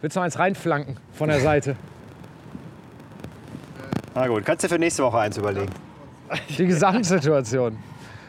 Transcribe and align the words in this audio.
Willst 0.00 0.16
du 0.16 0.20
eins 0.20 0.38
reinflanken 0.38 0.96
von 1.12 1.28
der 1.28 1.40
Seite? 1.40 1.76
Na 4.14 4.26
gut, 4.26 4.44
kannst 4.44 4.64
du 4.64 4.68
für 4.68 4.78
nächste 4.78 5.02
Woche 5.02 5.18
eins 5.18 5.36
überlegen. 5.36 5.70
Die 6.56 6.66
Gesamtsituation. 6.66 7.78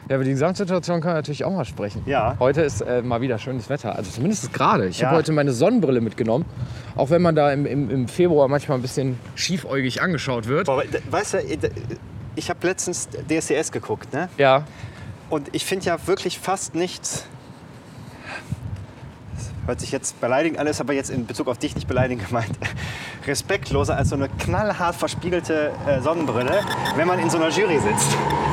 Ja, 0.08 0.16
über 0.16 0.24
die 0.24 0.30
Gesamtsituation 0.30 1.00
können 1.00 1.12
wir 1.14 1.18
natürlich 1.18 1.44
auch 1.44 1.52
mal 1.52 1.64
sprechen. 1.64 2.02
Ja. 2.06 2.34
Heute 2.40 2.62
ist 2.62 2.80
äh, 2.80 3.02
mal 3.02 3.20
wieder 3.20 3.38
schönes 3.38 3.68
Wetter. 3.68 3.94
Also 3.94 4.10
zumindest 4.10 4.52
gerade. 4.52 4.88
Ich 4.88 4.98
Ja. 5.00 5.08
habe 5.08 5.18
heute 5.18 5.30
meine 5.32 5.52
Sonnenbrille 5.52 6.00
mitgenommen. 6.00 6.44
Auch 6.96 7.10
wenn 7.10 7.22
man 7.22 7.36
da 7.36 7.52
im, 7.52 7.66
im, 7.66 7.90
im 7.90 8.08
Februar 8.08 8.48
manchmal 8.48 8.78
ein 8.78 8.82
bisschen 8.82 9.18
schiefäugig 9.36 10.02
angeschaut 10.02 10.48
wird. 10.48 10.66
Boah, 10.66 10.78
we- 10.82 11.12
weißt 11.12 11.34
du, 11.34 11.38
ich 12.34 12.50
habe 12.50 12.66
letztens 12.66 13.08
DSDS 13.28 13.70
geguckt, 13.70 14.12
ne? 14.12 14.28
Ja. 14.38 14.64
Und 15.28 15.48
ich 15.52 15.64
finde 15.64 15.86
ja 15.86 15.96
wirklich 16.06 16.40
fast 16.40 16.74
nichts. 16.74 17.26
Das 19.70 19.74
hört 19.74 19.80
sich 19.82 19.92
jetzt 19.92 20.20
beleidigend 20.20 20.58
an, 20.58 20.66
ist 20.66 20.80
aber 20.80 20.94
jetzt 20.94 21.10
in 21.10 21.26
Bezug 21.26 21.46
auf 21.46 21.56
dich 21.56 21.76
nicht 21.76 21.86
beleidigend 21.86 22.26
gemeint. 22.26 22.50
Respektloser 23.24 23.96
als 23.96 24.08
so 24.08 24.16
eine 24.16 24.28
knallhart 24.28 24.96
verspiegelte 24.96 25.70
äh, 25.86 26.00
Sonnenbrille, 26.00 26.60
wenn 26.96 27.06
man 27.06 27.20
in 27.20 27.30
so 27.30 27.36
einer 27.38 27.50
Jury 27.50 27.78
sitzt. 27.78 28.08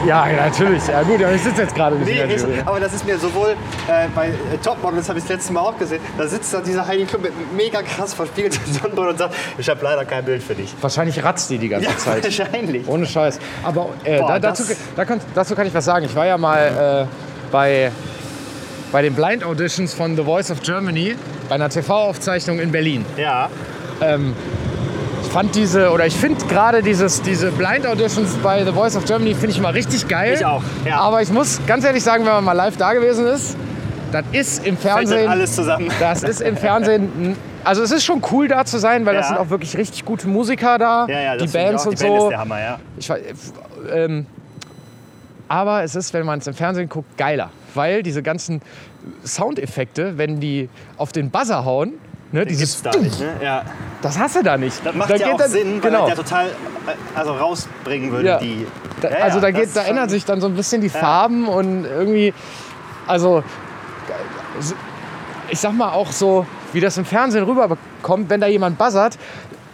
Ja, 0.05 0.27
natürlich. 0.27 0.85
Ja 0.87 1.01
gut, 1.01 1.23
aber 1.23 1.33
ich 1.33 1.41
sitze 1.41 1.63
jetzt 1.63 1.73
gerade 1.73 1.95
nicht 1.95 2.05
Nee, 2.07 2.21
in 2.21 2.27
der 2.27 2.35
ist, 2.37 2.43
Jury. 2.45 2.61
aber 2.63 2.79
das 2.79 2.93
ist 2.93 3.03
mir 3.05 3.17
sowohl 3.17 3.55
äh, 3.87 4.07
bei 4.13 4.27
äh, 4.27 4.31
Topmodels 4.63 5.09
habe 5.09 5.17
ich 5.17 5.25
das 5.25 5.33
letzte 5.37 5.53
Mal 5.53 5.61
auch 5.61 5.77
gesehen. 5.79 6.01
Da 6.19 6.27
sitzt 6.27 6.53
da 6.53 6.61
dieser 6.61 6.85
Heidi 6.87 7.05
Klum 7.05 7.23
mit 7.23 7.33
mega 7.55 7.81
krass 7.81 8.13
verspiegelter 8.13 8.59
Sonnenbrille 8.71 9.09
und 9.09 9.17
sagt, 9.17 9.33
ich 9.57 9.67
habe 9.67 9.79
leider 9.83 10.05
kein 10.05 10.23
Bild 10.23 10.43
für 10.43 10.53
dich. 10.53 10.71
Wahrscheinlich 10.81 11.23
ratzt 11.23 11.49
die 11.49 11.57
die 11.57 11.69
ganze 11.69 11.87
Ja, 11.89 11.97
Zeit. 11.97 12.23
wahrscheinlich. 12.23 12.87
Ohne 12.87 13.07
Scheiß. 13.07 13.39
Aber 13.63 13.89
äh, 14.03 14.19
Boah, 14.19 14.27
da, 14.33 14.39
dazu, 14.39 14.63
das- 14.67 14.77
da 14.95 15.03
kann, 15.03 15.19
dazu 15.33 15.55
kann 15.55 15.65
ich 15.65 15.73
was 15.73 15.85
sagen. 15.85 16.05
Ich 16.05 16.15
war 16.15 16.27
ja 16.27 16.37
mal 16.37 17.07
äh, 17.07 17.51
bei, 17.51 17.91
bei 18.91 19.01
den 19.01 19.13
Blind 19.13 19.43
Auditions 19.43 19.93
von 19.93 20.15
The 20.15 20.23
Voice 20.23 20.49
of 20.51 20.61
Germany 20.61 21.15
bei 21.49 21.55
einer 21.55 21.69
TV-Aufzeichnung 21.69 22.59
in 22.59 22.71
Berlin. 22.71 23.05
Ja, 23.17 23.49
Ich 25.23 25.31
fand 25.33 25.55
diese, 25.55 25.91
oder 25.91 26.05
ich 26.05 26.15
finde 26.15 26.45
gerade 26.45 26.81
dieses, 26.81 27.21
diese 27.21 27.51
Blind 27.51 27.85
Auditions 27.85 28.33
bei 28.41 28.63
The 28.63 28.71
Voice 28.71 28.95
of 28.95 29.05
Germany 29.05 29.33
finde 29.33 29.49
ich 29.51 29.59
mal 29.61 29.71
richtig 29.73 30.07
geil. 30.07 30.35
Ich 30.35 30.45
auch, 30.45 30.63
ja. 30.85 30.99
Aber 30.99 31.21
ich 31.21 31.29
muss 31.31 31.59
ganz 31.67 31.83
ehrlich 31.83 32.03
sagen, 32.03 32.25
wenn 32.25 32.31
man 32.33 32.43
mal 32.45 32.53
live 32.53 32.77
da 32.77 32.93
gewesen 32.93 33.27
ist, 33.27 33.57
das 34.11 34.23
ist 34.31 34.65
im 34.65 34.77
fällt 34.77 34.93
Fernsehen, 34.95 35.27
alles 35.29 35.53
zusammen. 35.53 35.89
das 35.99 36.23
ist 36.23 36.41
im 36.41 36.55
Fernsehen, 36.55 37.35
also 37.65 37.83
es 37.83 37.91
ist 37.91 38.05
schon 38.05 38.21
cool 38.31 38.47
da 38.47 38.63
zu 38.63 38.77
sein, 38.77 39.05
weil 39.05 39.15
das 39.15 39.25
Ja. 39.25 39.35
sind 39.35 39.37
auch 39.45 39.49
wirklich 39.49 39.75
richtig 39.75 40.05
gute 40.05 40.27
Musiker 40.29 40.77
da, 40.77 41.05
Ja, 41.09 41.19
ja, 41.19 41.35
das 41.35 41.51
die 41.51 41.57
Bands 41.57 41.85
und 41.85 41.99
die 41.99 42.03
Band 42.05 42.17
so. 42.19 42.25
ist 42.27 42.29
der 42.31 42.39
Hammer, 42.39 42.59
ja. 42.61 42.79
Ich, 42.97 43.11
ähm, 43.93 44.25
aber 45.47 45.83
es 45.83 45.95
ist, 45.95 46.13
wenn 46.13 46.25
man 46.25 46.39
es 46.39 46.47
im 46.47 46.53
Fernsehen 46.53 46.89
guckt, 46.89 47.17
geiler. 47.17 47.49
Weil 47.73 48.03
diese 48.03 48.23
ganzen 48.23 48.61
Soundeffekte, 49.25 50.17
wenn 50.17 50.39
die 50.39 50.69
auf 50.97 51.11
den 51.11 51.29
Buzzer 51.29 51.63
hauen, 51.65 51.93
ne, 52.31 52.45
dieses 52.45 52.81
Gibt's 52.81 52.97
da 52.97 53.03
nicht, 53.03 53.19
ne? 53.19 53.33
Ja. 53.41 53.63
das 54.01 54.17
hast 54.17 54.35
du 54.35 54.43
da 54.43 54.57
nicht. 54.57 54.85
Das 54.85 54.95
macht 54.95 55.09
da 55.11 55.15
ja 55.15 55.31
auch 55.33 55.37
dann, 55.37 55.49
Sinn, 55.51 55.73
weil 55.83 55.91
genau. 55.91 56.05
der 56.07 56.15
total 56.15 56.47
äh, 56.47 56.51
also 57.15 57.33
rausbringen 57.33 58.11
würde, 58.11 58.27
Ja. 58.27 58.39
die. 58.39 58.65
Da, 59.01 59.09
Ja, 59.09 59.15
also 59.17 59.39
da, 59.39 59.51
geht, 59.51 59.69
da 59.75 59.85
schon- 59.85 60.09
sich 60.09 60.25
dann 60.25 60.41
so 60.41 60.47
ein 60.47 60.55
bisschen 60.55 60.81
die 60.81 60.89
Farben 60.89 61.47
und 61.47 61.85
irgendwie, 61.85 62.33
also 63.05 63.43
ich 65.49 65.59
sag 65.59 65.73
mal 65.73 65.91
auch 65.91 66.11
so, 66.11 66.45
wie 66.73 66.79
das 66.81 66.97
im 66.97 67.05
Fernsehen 67.05 67.43
rüberkommt, 67.45 68.29
wenn 68.29 68.41
da 68.41 68.47
jemand 68.47 68.77
buzzert. 68.77 69.17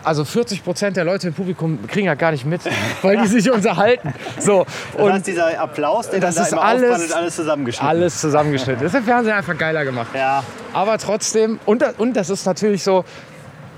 Also 0.04 0.26
40 0.26 0.64
Prozent 0.64 0.98
der 0.98 1.06
Leute 1.06 1.28
im 1.30 1.34
Publikum 1.34 1.88
kriegen 1.88 2.08
ja 2.08 2.16
gar 2.16 2.32
nicht 2.32 2.46
mit, 2.46 2.62
weil 3.02 3.18
die 3.18 3.28
sich 3.28 3.50
unterhalten. 3.50 4.14
So, 4.40 4.66
Das 4.94 5.02
und 5.02 5.14
heißt, 5.14 5.28
dieser 5.28 5.60
Applaus, 5.60 6.10
den 6.10 6.22
das 6.22 6.36
da 6.36 6.44
ist 6.44 6.54
alles- 6.54 7.12
alles 7.14 7.36
zusammengeschnitten. 7.36 7.88
alles 7.90 8.20
zusammengeschnitten. 8.22 8.84
Das 8.84 8.94
ist 8.94 9.00
im 9.00 9.06
Fernsehen 9.06 9.34
einfach 9.34 9.58
geiler 9.58 9.86
gemacht. 9.86 10.10
Ja, 10.14 10.44
Aber 10.74 10.98
trotzdem, 10.98 11.60
und, 11.66 11.84
und 12.00 12.14
das 12.16 12.30
ist 12.30 12.46
natürlich 12.46 12.84
so, 12.84 13.06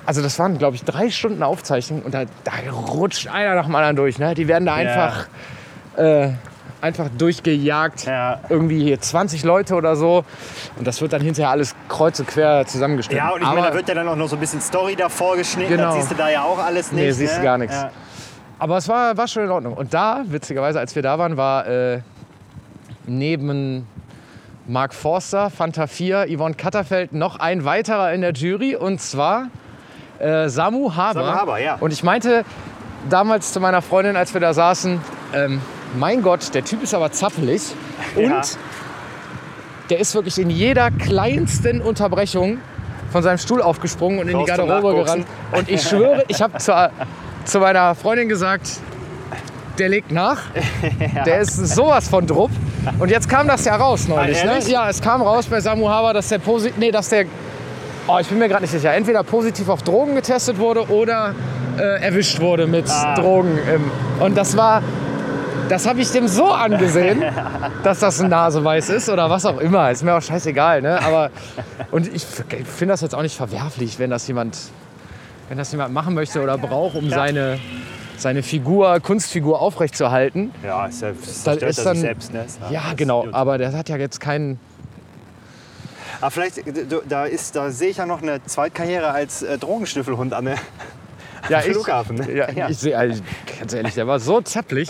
also 0.05 0.21
das 0.21 0.37
waren, 0.39 0.57
glaube 0.57 0.75
ich, 0.75 0.83
drei 0.83 1.09
Stunden 1.09 1.41
Aufzeichnung 1.43 2.01
und 2.03 2.13
da, 2.13 2.23
da 2.43 2.51
rutscht 2.71 3.27
einer 3.27 3.55
nach 3.55 3.65
dem 3.65 3.75
anderen 3.75 3.95
durch. 3.95 4.17
Ne? 4.19 4.33
Die 4.35 4.47
werden 4.47 4.65
da 4.65 4.73
einfach, 4.75 5.27
äh, 5.97 6.29
einfach 6.85 7.09
durchgejagt. 7.17 8.05
ja. 8.05 8.39
Irgendwie 8.47 8.83
hier 8.83 9.01
20 9.01 9.43
Leute 9.43 9.75
oder 9.75 9.95
so. 9.95 10.23
Und 10.77 10.85
das 10.85 11.01
wird 11.01 11.13
dann 11.13 11.21
hinterher 11.21 11.49
alles 11.49 11.75
kreuz 11.89 12.19
und 12.19 12.27
quer 12.27 12.65
zusammengeschnitten. 12.65 13.25
Ja, 13.25 13.33
und 13.33 13.41
ich 13.41 13.47
aber, 13.47 13.55
meine, 13.55 13.69
da 13.69 13.73
wird 13.73 13.89
ja 13.89 13.95
dann 13.95 14.07
auch 14.07 14.15
noch 14.15 14.27
so 14.27 14.35
ein 14.35 14.39
bisschen 14.39 14.61
Story 14.61 14.95
davor 14.95 15.35
geschnitten. 15.35 15.71
Genau. 15.71 15.85
Das 15.85 15.95
siehst 15.95 16.11
du 16.11 16.15
da 16.15 16.29
ja 16.29 16.43
auch 16.43 16.59
alles 16.59 16.91
nicht. 16.91 17.03
Nee, 17.03 17.11
siehst 17.11 17.33
du 17.33 17.39
ne? 17.39 17.43
gar 17.43 17.57
nichts. 17.57 17.75
Ja. 17.75 17.91
aber 18.59 18.77
es 18.77 18.87
war, 18.87 19.17
war 19.17 19.27
schon 19.27 19.43
in 19.43 19.51
Ordnung. 19.51 19.73
Und 19.73 19.93
da, 19.93 20.23
witzigerweise, 20.27 20.79
als 20.79 20.95
wir 20.95 21.01
da 21.01 21.17
waren, 21.17 21.37
war 21.37 21.65
äh, 21.65 22.01
neben 23.07 23.87
Mark 24.67 24.93
Forster, 24.93 25.49
Fanta 25.49 25.87
4, 25.87 26.27
Yvonne 26.29 26.55
Katterfeld 26.55 27.13
noch 27.13 27.39
ein 27.39 27.65
weiterer 27.65 28.13
in 28.13 28.21
der 28.21 28.33
Jury. 28.33 28.75
Und 28.75 29.01
zwar 29.01 29.47
äh, 30.19 30.49
Samu 30.49 30.95
Haber. 30.95 31.25
Samu 31.25 31.39
Haber, 31.39 31.59
ja. 31.59 31.75
Und 31.79 31.91
ich 31.93 32.03
meinte 32.03 32.45
damals 33.09 33.53
zu 33.53 33.59
meiner 33.59 33.81
Freundin, 33.81 34.15
als 34.15 34.33
wir 34.33 34.41
da 34.41 34.53
saßen, 34.53 35.01
ähm, 35.33 35.61
mein 35.97 36.21
Gott, 36.21 36.53
der 36.53 36.63
Typ 36.63 36.83
ist 36.83 36.93
aber 36.93 37.11
zappelig. 37.11 37.73
Und 38.15 38.29
Ja. 38.29 38.41
der 39.89 39.99
ist 39.99 40.15
wirklich 40.15 40.37
in 40.39 40.49
jeder 40.49 40.91
kleinsten 40.91 41.81
Unterbrechung 41.81 42.57
von 43.11 43.23
seinem 43.23 43.37
Stuhl 43.37 43.61
aufgesprungen 43.61 44.19
und 44.19 44.27
in 44.27 44.37
die 44.37 44.45
Garderobe 44.45 44.95
gerannt. 44.95 45.25
Und 45.51 45.69
ich 45.69 45.81
schwöre, 45.83 46.23
ich 46.27 46.41
habe 46.41 46.57
zu, 46.57 46.91
zu 47.45 47.59
meiner 47.59 47.95
Freundin 47.95 48.27
gesagt, 48.27 48.69
der 49.77 49.89
legt 49.89 50.11
nach. 50.11 50.41
Der 51.25 51.39
ist 51.39 51.55
sowas 51.75 52.07
von 52.07 52.25
Drupp. 52.25 52.51
Und 52.99 53.09
jetzt 53.11 53.27
kam 53.29 53.47
das 53.47 53.65
ja 53.65 53.75
raus 53.75 54.07
neulich. 54.07 54.41
Ah, 54.41 54.45
ne? 54.57 54.59
Ja, 54.67 54.89
es 54.89 55.01
kam 55.01 55.21
raus 55.21 55.47
bei 55.47 55.59
Samu 55.59 55.89
Haber, 55.89 56.13
dass 56.13 56.29
der 56.29 56.39
positiv, 56.39 56.77
nee, 56.77 56.91
dass 56.91 57.09
der, 57.09 57.25
oh, 58.07 58.17
ich 58.21 58.27
bin 58.27 58.37
mir 58.39 58.47
gerade 58.47 58.61
nicht 58.61 58.71
sicher, 58.71 58.93
entweder 58.93 59.23
positiv 59.23 59.67
auf 59.67 59.83
Drogen 59.83 60.15
getestet 60.15 60.59
wurde 60.59 60.87
oder 60.89 61.33
äh, 61.77 62.01
erwischt 62.05 62.39
wurde 62.39 62.67
mit 62.67 62.89
Ah. 62.89 63.15
Drogen. 63.15 63.57
Im, 63.73 63.91
und 64.23 64.37
das 64.37 64.55
war, 64.55 64.81
das 65.69 65.87
habe 65.87 65.99
ich 66.01 66.11
dem 66.11 66.27
so 66.27 66.47
angesehen, 66.47 67.23
dass 67.83 67.99
das 67.99 68.19
ein 68.21 68.29
Naseweiß 68.29 68.89
ist 68.89 69.09
oder 69.09 69.29
was 69.29 69.45
auch 69.45 69.59
immer. 69.59 69.91
Ist 69.91 70.03
mir 70.03 70.13
auch 70.15 70.21
scheißegal. 70.21 70.81
Ne? 70.81 71.01
Aber, 71.01 71.31
und 71.91 72.13
ich 72.13 72.23
finde 72.25 72.93
das 72.93 73.01
jetzt 73.01 73.15
auch 73.15 73.21
nicht 73.21 73.35
verwerflich, 73.35 73.99
wenn 73.99 74.09
das 74.09 74.27
jemand, 74.27 74.57
wenn 75.49 75.57
das 75.57 75.71
jemand 75.71 75.93
machen 75.93 76.13
möchte 76.13 76.41
oder 76.41 76.57
braucht, 76.57 76.95
um 76.95 77.09
seine, 77.09 77.59
seine 78.17 78.43
Figur, 78.43 78.99
Kunstfigur 78.99 79.61
aufrechtzuerhalten. 79.61 80.51
Ja, 80.63 80.85
ist 80.87 81.01
ja, 81.01 81.09
das 81.11 81.57
ist 81.61 81.85
dann- 81.85 81.95
selbst. 81.97 82.33
Ne? 82.33 82.45
Ja, 82.69 82.81
genau. 82.95 83.27
Aber 83.31 83.57
der 83.57 83.73
hat 83.73 83.89
ja 83.89 83.97
jetzt 83.97 84.19
keinen. 84.19 84.59
Aber 86.21 86.31
vielleicht, 86.31 86.65
du- 86.65 87.01
da, 87.07 87.25
ist, 87.25 87.55
da 87.55 87.71
sehe 87.71 87.89
ich 87.89 87.97
ja 87.97 88.05
noch 88.05 88.21
eine 88.21 88.43
Zweitkarriere 88.43 89.09
als 89.11 89.43
äh, 89.43 89.57
Drogenschnüffelhund 89.57 90.33
an 90.33 90.45
der 90.45 90.55
Ja, 91.49 91.57
am 91.59 91.63
Flughafen. 91.63 92.15
Ne? 92.17 92.31
Ja, 92.55 92.69
ich 92.69 92.77
sehe, 92.77 92.97
also, 92.97 93.21
ganz 93.59 93.73
ehrlich, 93.73 93.93
der 93.93 94.07
war 94.07 94.19
so 94.19 94.41
zappelig. 94.41 94.89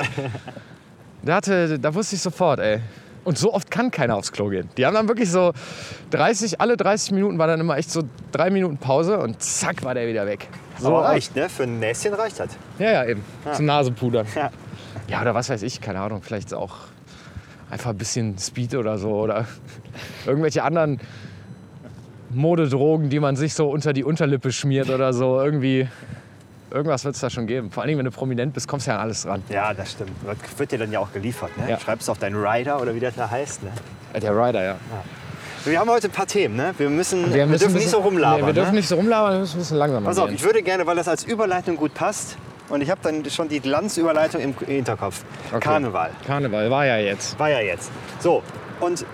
Der 1.23 1.35
hatte, 1.35 1.79
da 1.79 1.93
wusste 1.93 2.15
ich 2.15 2.21
sofort, 2.21 2.59
ey. 2.59 2.81
Und 3.23 3.39
so 3.39 3.53
oft 3.53 3.71
kann 3.71 3.89
keiner 3.89 4.15
aufs 4.15 4.31
Klo 4.31 4.49
gehen. 4.49 4.69
Die 4.77 4.85
haben 4.85 4.93
dann 4.93 5.07
wirklich 5.07 5.31
so 5.31 5.51
30, 6.11 6.61
alle 6.61 6.77
30 6.77 7.11
Minuten 7.11 7.39
war 7.39 7.47
dann 7.47 7.59
immer 7.59 7.75
echt 7.75 7.89
so 7.89 8.03
drei 8.31 8.51
Minuten 8.51 8.77
Pause 8.77 9.17
und 9.17 9.41
zack 9.41 9.83
war 9.83 9.95
der 9.95 10.07
wieder 10.07 10.27
weg. 10.27 10.47
So 10.77 10.89
Aber 10.89 11.05
reicht, 11.05 11.35
ne? 11.35 11.49
Für 11.49 11.63
ein 11.63 11.79
Näschen 11.79 12.13
reicht 12.13 12.39
das. 12.39 12.49
Ja, 12.77 12.91
ja, 12.91 13.05
eben. 13.05 13.23
Zum 13.53 13.65
Nasepudern. 13.65 14.27
Ja. 14.35 14.51
Ja, 15.07 15.21
oder 15.21 15.33
was 15.33 15.49
weiß 15.49 15.63
ich, 15.63 15.81
keine 15.81 15.99
Ahnung, 16.01 16.21
vielleicht 16.21 16.53
auch 16.53 16.75
einfach 17.69 17.91
ein 17.91 17.97
bisschen 17.97 18.37
Speed 18.37 18.75
oder 18.75 18.97
so 18.97 19.09
oder 19.09 19.45
irgendwelche 20.25 20.63
anderen 20.63 20.99
Modedrogen, 22.29 23.09
die 23.09 23.19
man 23.19 23.35
sich 23.35 23.53
so 23.53 23.69
unter 23.69 23.93
die 23.93 24.03
Unterlippe 24.03 24.51
schmiert 24.51 24.89
oder 24.89 25.13
so. 25.13 25.39
Irgendwie, 25.41 25.87
irgendwas 26.71 27.03
wird 27.05 27.15
es 27.15 27.21
da 27.21 27.29
schon 27.29 27.47
geben. 27.47 27.71
Vor 27.71 27.83
allem, 27.83 27.97
wenn 27.97 28.05
du 28.05 28.11
prominent 28.11 28.53
bist, 28.53 28.67
kommst 28.67 28.87
du 28.87 28.91
ja 28.91 28.97
an 28.97 29.03
alles 29.03 29.23
dran. 29.23 29.43
Ja, 29.49 29.73
das 29.73 29.91
stimmt. 29.91 30.11
Wird 30.57 30.71
dir 30.71 30.79
dann 30.79 30.91
ja 30.91 30.99
auch 30.99 31.11
geliefert. 31.13 31.57
Ne? 31.57 31.69
Ja. 31.71 31.79
Schreibst 31.79 32.09
auf 32.09 32.17
deinen 32.19 32.35
Rider 32.43 32.81
oder 32.81 32.93
wie 32.95 32.99
das 32.99 33.15
da 33.15 33.29
heißt. 33.29 33.63
Ne? 33.63 33.71
Äh, 34.13 34.19
Der 34.19 34.31
Rider, 34.31 34.63
ja. 34.63 34.75
Wir 35.65 35.79
haben 35.79 35.89
heute 35.89 36.07
ein 36.07 36.11
paar 36.11 36.27
Themen. 36.27 36.55
Ne? 36.55 36.73
Wir, 36.77 36.89
müssen, 36.89 37.33
wir, 37.33 37.45
müssen 37.47 37.59
dürfen 37.59 37.75
ein 37.75 37.79
nicht 37.79 37.89
so 37.89 37.97
bisschen- 37.97 38.03
rumlabern. 38.03 38.41
Nee, 38.41 38.45
wir 38.47 38.53
dürfen 38.53 38.71
ne? 38.71 38.77
nicht 38.77 38.87
so 38.87 38.95
rumlabern, 38.95 39.33
wir 39.33 39.39
müssen 39.39 39.55
ein 39.55 39.59
bisschen 39.59 39.77
langsamer 39.77 40.05
Pass 40.07 40.19
auf, 40.19 40.27
gehen. 40.27 40.35
ich 40.35 40.43
würde 40.43 40.61
gerne, 40.61 40.85
weil 40.85 40.95
das 40.95 41.07
als 41.07 41.23
Überleitung 41.23 41.75
gut 41.77 41.93
passt, 41.93 42.37
und 42.67 42.81
ich 42.81 42.89
habe 42.89 42.99
dann 43.03 43.23
schon 43.29 43.47
die 43.47 43.59
Glanzüberleitung 43.59 44.41
im 44.41 44.55
Hinterkopf. 44.65 45.23
Okay. 45.51 45.59
Karneval. 45.59 46.09
Karneval 46.25 46.71
war 46.71 46.85
ja 46.85 46.97
jetzt. 46.97 47.37
War 47.39 47.49
ja 47.49 47.59
jetzt. 47.59 47.91
So, 48.19 48.41
und 48.79 49.05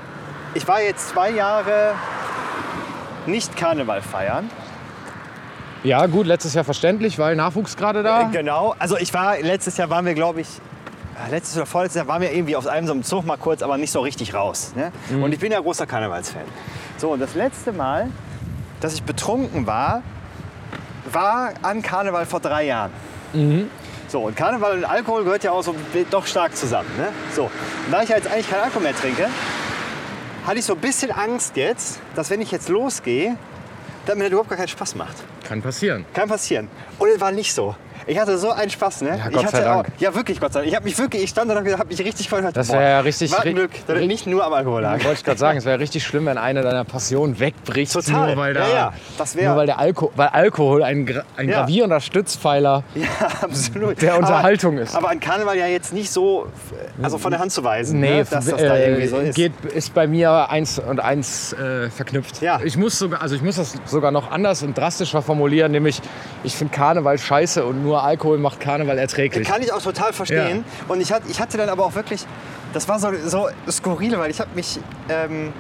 ich 0.54 0.66
war 0.70 0.82
jetzt 0.82 1.10
zwei 1.10 1.32
Jahre 1.32 1.94
nicht 3.26 3.56
Karneval 3.58 4.02
feiern. 4.02 4.50
Ja, 5.84 6.06
gut, 6.06 6.28
letztes 6.28 6.54
Jahr 6.54 6.64
verständlich, 6.64 7.18
weil 7.18 7.36
Nachwuchs 7.36 7.76
gerade 7.76 8.04
da. 8.04 8.30
Genau. 8.32 8.76
Also 8.78 8.98
ich 8.98 9.14
war, 9.14 9.40
letztes 9.40 9.78
Jahr 9.78 9.90
waren 9.90 10.06
wir, 10.06 10.14
glaube 10.14 10.42
ich, 10.42 10.48
ja, 11.16 11.32
letztes 11.32 11.58
oder 11.58 11.66
vorletztes 11.66 12.00
Jahr 12.00 12.08
waren 12.08 12.22
wir 12.22 12.32
irgendwie 12.32 12.56
auf 12.56 12.68
einem 12.68 12.86
so 12.86 12.94
einem 12.94 13.04
Zug 13.04 13.26
mal 13.26 13.38
kurz, 13.38 13.64
aber 13.64 13.78
nicht 13.78 13.92
so 13.92 14.02
richtig 14.02 14.34
raus. 14.34 14.74
Ne? 14.76 14.92
Mhm. 15.10 15.24
Und 15.24 15.34
ich 15.34 15.40
bin 15.40 15.52
ja 15.52 15.60
großer 15.60 15.88
Karnevalsfan. 15.88 16.44
So, 16.98 17.10
und 17.10 17.20
das 17.20 17.34
letzte 17.34 17.72
Mal, 17.74 18.10
dass 18.80 18.94
ich 18.94 19.04
betrunken 19.04 19.66
war, 19.66 20.04
war 21.12 21.54
an 21.64 21.82
Karneval 21.82 22.26
vor 22.28 22.40
drei 22.40 22.66
Jahren. 22.66 22.92
Mhm. 23.34 23.70
So, 24.08 24.22
und 24.22 24.36
Karneval 24.36 24.78
und 24.78 24.86
Alkohol 24.86 25.24
gehört 25.24 25.44
ja 25.44 25.52
auch 25.52 25.64
so 25.64 25.74
doch 26.12 26.28
stark 26.28 26.56
zusammen. 26.56 26.90
Ne? 26.98 27.08
So, 27.34 27.44
und 27.44 27.92
da 27.92 28.04
ich 28.04 28.10
ja 28.10 28.18
jetzt 28.18 28.30
eigentlich 28.30 28.50
keinen 28.50 28.64
Alkohol 28.64 28.84
mehr 28.84 28.96
trinke, 28.96 29.30
hatte 30.46 30.60
ich 30.60 30.66
so 30.66 30.74
ein 30.74 30.80
bisschen 30.80 31.12
Angst 31.12 31.56
jetzt, 31.58 32.00
dass 32.14 32.30
wenn 32.30 32.42
ich 32.42 32.52
jetzt 32.52 32.70
losgehe 32.70 33.38
mir 34.18 34.24
das 34.24 34.32
überhaupt 34.32 34.50
gar 34.50 34.58
keinen 34.58 34.68
Spaß 34.68 34.96
macht. 34.96 35.16
Kann 35.44 35.62
passieren. 35.62 36.06
Kann 36.14 36.28
passieren. 36.28 36.68
Und 36.98 37.10
es 37.10 37.20
war 37.20 37.32
nicht 37.32 37.54
so. 37.54 37.76
Ich 38.08 38.18
hatte 38.20 38.38
so 38.38 38.52
einen 38.52 38.70
Spaß, 38.70 39.02
ne? 39.02 39.10
Ja, 39.18 39.28
ich 39.30 39.36
Gott 39.36 39.50
sei 39.50 39.62
Dank. 39.62 39.88
Auch, 39.88 40.02
ja, 40.02 40.14
wirklich, 40.16 40.40
Gott 40.40 40.54
sei 40.54 40.60
Dank. 40.62 40.70
Ich 40.70 40.76
habe 40.76 40.86
mich 40.86 40.98
wirklich, 40.98 41.24
ich 41.24 41.30
stand 41.30 41.50
da 41.52 41.58
und 41.58 41.72
habe 41.78 41.86
mich 41.88 42.00
richtig 42.00 42.30
gefreut. 42.30 42.46
Das 42.54 42.72
wäre 42.72 42.82
ja 42.84 43.00
richtig- 43.02 43.32
War 43.32 43.42
Glück, 43.44 43.72
dass 43.88 43.98
ri- 43.98 44.08
nicht 44.08 44.28
nur 44.28 44.44
am 44.46 44.54
Alkohol 44.54 44.82
lag. 44.82 44.94
Wollte 45.04 45.14
ich 45.14 45.24
gerade 45.24 45.38
sagen, 45.40 45.58
es 45.58 45.66
wäre 45.66 45.80
richtig 45.80 46.04
schlimm, 46.04 46.26
wenn 46.26 46.38
eine 46.38 46.62
deiner 46.62 46.84
Passionen 46.84 47.40
wegbricht, 47.40 47.92
Total. 47.94 48.28
nur 48.36 48.38
weil, 48.38 48.54
da, 48.54 48.68
Ja, 48.68 48.74
ja. 48.76 48.94
Das 49.18 49.36
wär- 49.36 49.50
nur 49.50 49.58
weil 49.58 49.66
der 49.68 49.80
Alko 49.80 50.12
weil 50.16 50.28
Alkohol 50.30 50.84
ein, 50.84 51.08
gra- 51.08 51.24
ein 51.38 51.50
Ja. 51.50 51.60
gravierender 51.62 52.00
Stützpfeiler 52.00 52.84
der 54.02 54.18
Unterhaltung 54.18 54.78
ist. 54.78 54.96
Aber 54.96 55.10
an 55.10 55.20
Karneval 55.20 55.58
ja 55.58 55.68
jetzt 55.68 55.94
nicht 55.94 56.12
so, 56.12 56.48
also 57.02 57.18
von 57.18 57.32
der 57.32 57.40
Hand 57.40 57.52
zu 57.52 57.64
weisen, 57.64 58.00
Nee, 58.00 58.10
ne? 58.10 58.26
dass 58.30 58.46
das 58.46 58.60
da 58.62 58.76
äh, 58.76 58.88
irgendwie 58.90 59.08
so 59.08 59.18
ist. 59.18 59.36
Geht, 59.36 59.54
ist 59.74 59.94
bei 59.94 60.08
mir 60.08 60.50
eins 60.50 60.80
und 60.80 61.00
eins 61.00 61.54
äh, 61.54 61.90
verknüpft. 61.90 62.42
Ja. 62.42 62.60
Ich 62.64 62.78
muss 62.78 62.98
sogar, 62.98 63.22
also 63.22 63.36
ich 63.36 63.42
muss 63.42 63.56
das 63.58 63.74
sogar 63.86 64.12
noch 64.12 64.32
anders 64.32 64.64
und 64.64 64.78
drastischer 64.78 65.22
formulieren, 65.22 65.72
nämlich 65.72 66.02
ich 66.44 66.56
finde 66.56 66.74
Karneval 66.74 67.18
scheiße 67.18 67.66
und 67.66 67.84
nur 67.84 67.91
Alkohol 68.00 68.38
macht 68.38 68.60
Karneval 68.60 68.98
erträglich. 68.98 69.48
Kann 69.48 69.62
ich 69.62 69.72
auch 69.72 69.82
total 69.82 70.14
verstehen. 70.14 70.64
Und 70.88 71.02
ich 71.02 71.12
hatte, 71.12 71.26
ich 71.30 71.40
hatte 71.40 71.58
dann 71.58 71.70
aber 71.70 71.86
auch 71.86 71.96
wirklich, 71.96 72.26
das 72.74 72.88
war 72.88 73.00
so, 73.00 73.10
so 73.26 73.50
skurril, 73.70 74.18
weil 74.18 74.32
ich 74.32 74.40
habe 74.40 74.50
mich, 74.56 74.80
ähm, 75.10 75.54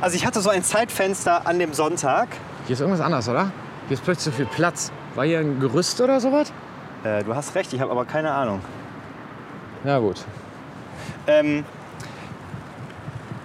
also 0.00 0.16
ich 0.16 0.26
hatte 0.26 0.40
so 0.40 0.50
ein 0.50 0.62
Zeitfenster 0.62 1.46
an 1.46 1.58
dem 1.58 1.72
Sonntag. 1.74 2.28
Hier 2.66 2.74
ist 2.74 2.80
irgendwas 2.80 3.04
anders, 3.04 3.28
oder? 3.28 3.50
Hier 3.88 3.94
ist 3.94 4.04
plötzlich 4.04 4.32
so 4.34 4.36
viel 4.36 4.46
Platz. 4.46 4.90
War 5.14 5.24
hier 5.24 5.40
ein 5.40 5.60
Gerüst 5.60 6.00
oder 6.00 6.20
sowas? 6.20 6.52
Äh, 7.04 7.22
du 7.24 7.34
hast 7.34 7.54
recht, 7.54 7.72
ich 7.72 7.80
habe 7.80 7.90
aber 7.90 8.04
keine 8.04 8.32
Ahnung. 8.32 8.60
Ja 9.84 9.98
gut. 9.98 10.24
Ähm, 11.26 11.64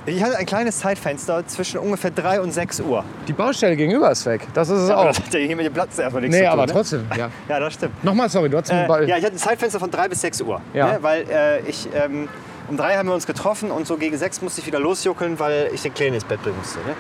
ich 0.06 0.24
hatte 0.24 0.38
ein 0.38 0.46
kleines 0.46 0.80
Zeitfenster 0.80 1.46
zwischen 1.48 1.80
ungefähr 1.80 2.12
3 2.12 2.42
und 2.42 2.52
6 2.52 2.80
Uhr. 2.82 3.04
Die 3.28 3.34
Baustelle 3.34 3.76
gegenüber 3.76 4.10
ist 4.12 4.26
weg. 4.26 4.48
Das 4.54 4.70
ist 4.70 4.80
es 4.82 4.90
Aber 4.90 5.02
auch. 5.02 5.06
das 5.08 5.20
hat 5.20 5.34
ja 5.34 5.40
hier 5.40 5.56
mit 5.56 5.66
dem 5.66 5.74
Platz 5.74 5.98
erstmal 6.00 6.22
nichts 6.22 6.36
Nee, 6.38 6.44
zu 6.44 6.50
tun. 6.50 6.54
aber 6.54 6.66
ne? 6.66 6.72
trotzdem. 6.74 7.06
Ja. 7.18 7.30
Ja, 7.50 7.60
das 7.60 7.74
stimmt. 7.74 8.04
Nochmal, 8.04 8.30
sorry, 8.30 8.50
du 8.50 8.58
hast 8.58 8.72
einen 8.72 8.86
Äh, 8.86 8.88
Ball. 8.88 9.08
ja, 9.10 9.18
ich 9.18 9.24
hatte 9.24 9.36
ein 9.36 9.40
Zeitfenster 9.40 9.80
von 9.80 9.92
3 9.92 10.08
bis 10.10 10.22
6 10.22 10.42
Uhr. 10.42 10.62
Ja. 10.74 10.94
Ne? 10.94 10.98
Weil 11.02 11.26
äh, 11.30 11.62
ich, 11.70 11.88
ähm, 11.94 12.28
um 12.70 12.78
3 12.78 12.96
haben 12.98 13.08
wir 13.10 13.14
uns 13.16 13.28
getroffen 13.28 13.72
und 13.72 13.86
so 13.88 13.98
gegen 13.98 14.18
6 14.18 14.42
musste 14.42 14.62
ich 14.62 14.68
wieder 14.68 14.80
losjuckeln, 14.80 15.40
weil 15.40 15.70
ich 15.74 15.82
den 15.82 15.94
Kleinen 15.94 16.16
ins 16.16 16.24
Bett 16.24 16.42
bringen 16.42 16.58
musste. 16.58 16.80
Ne? 16.80 16.96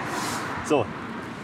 So. 0.65 0.85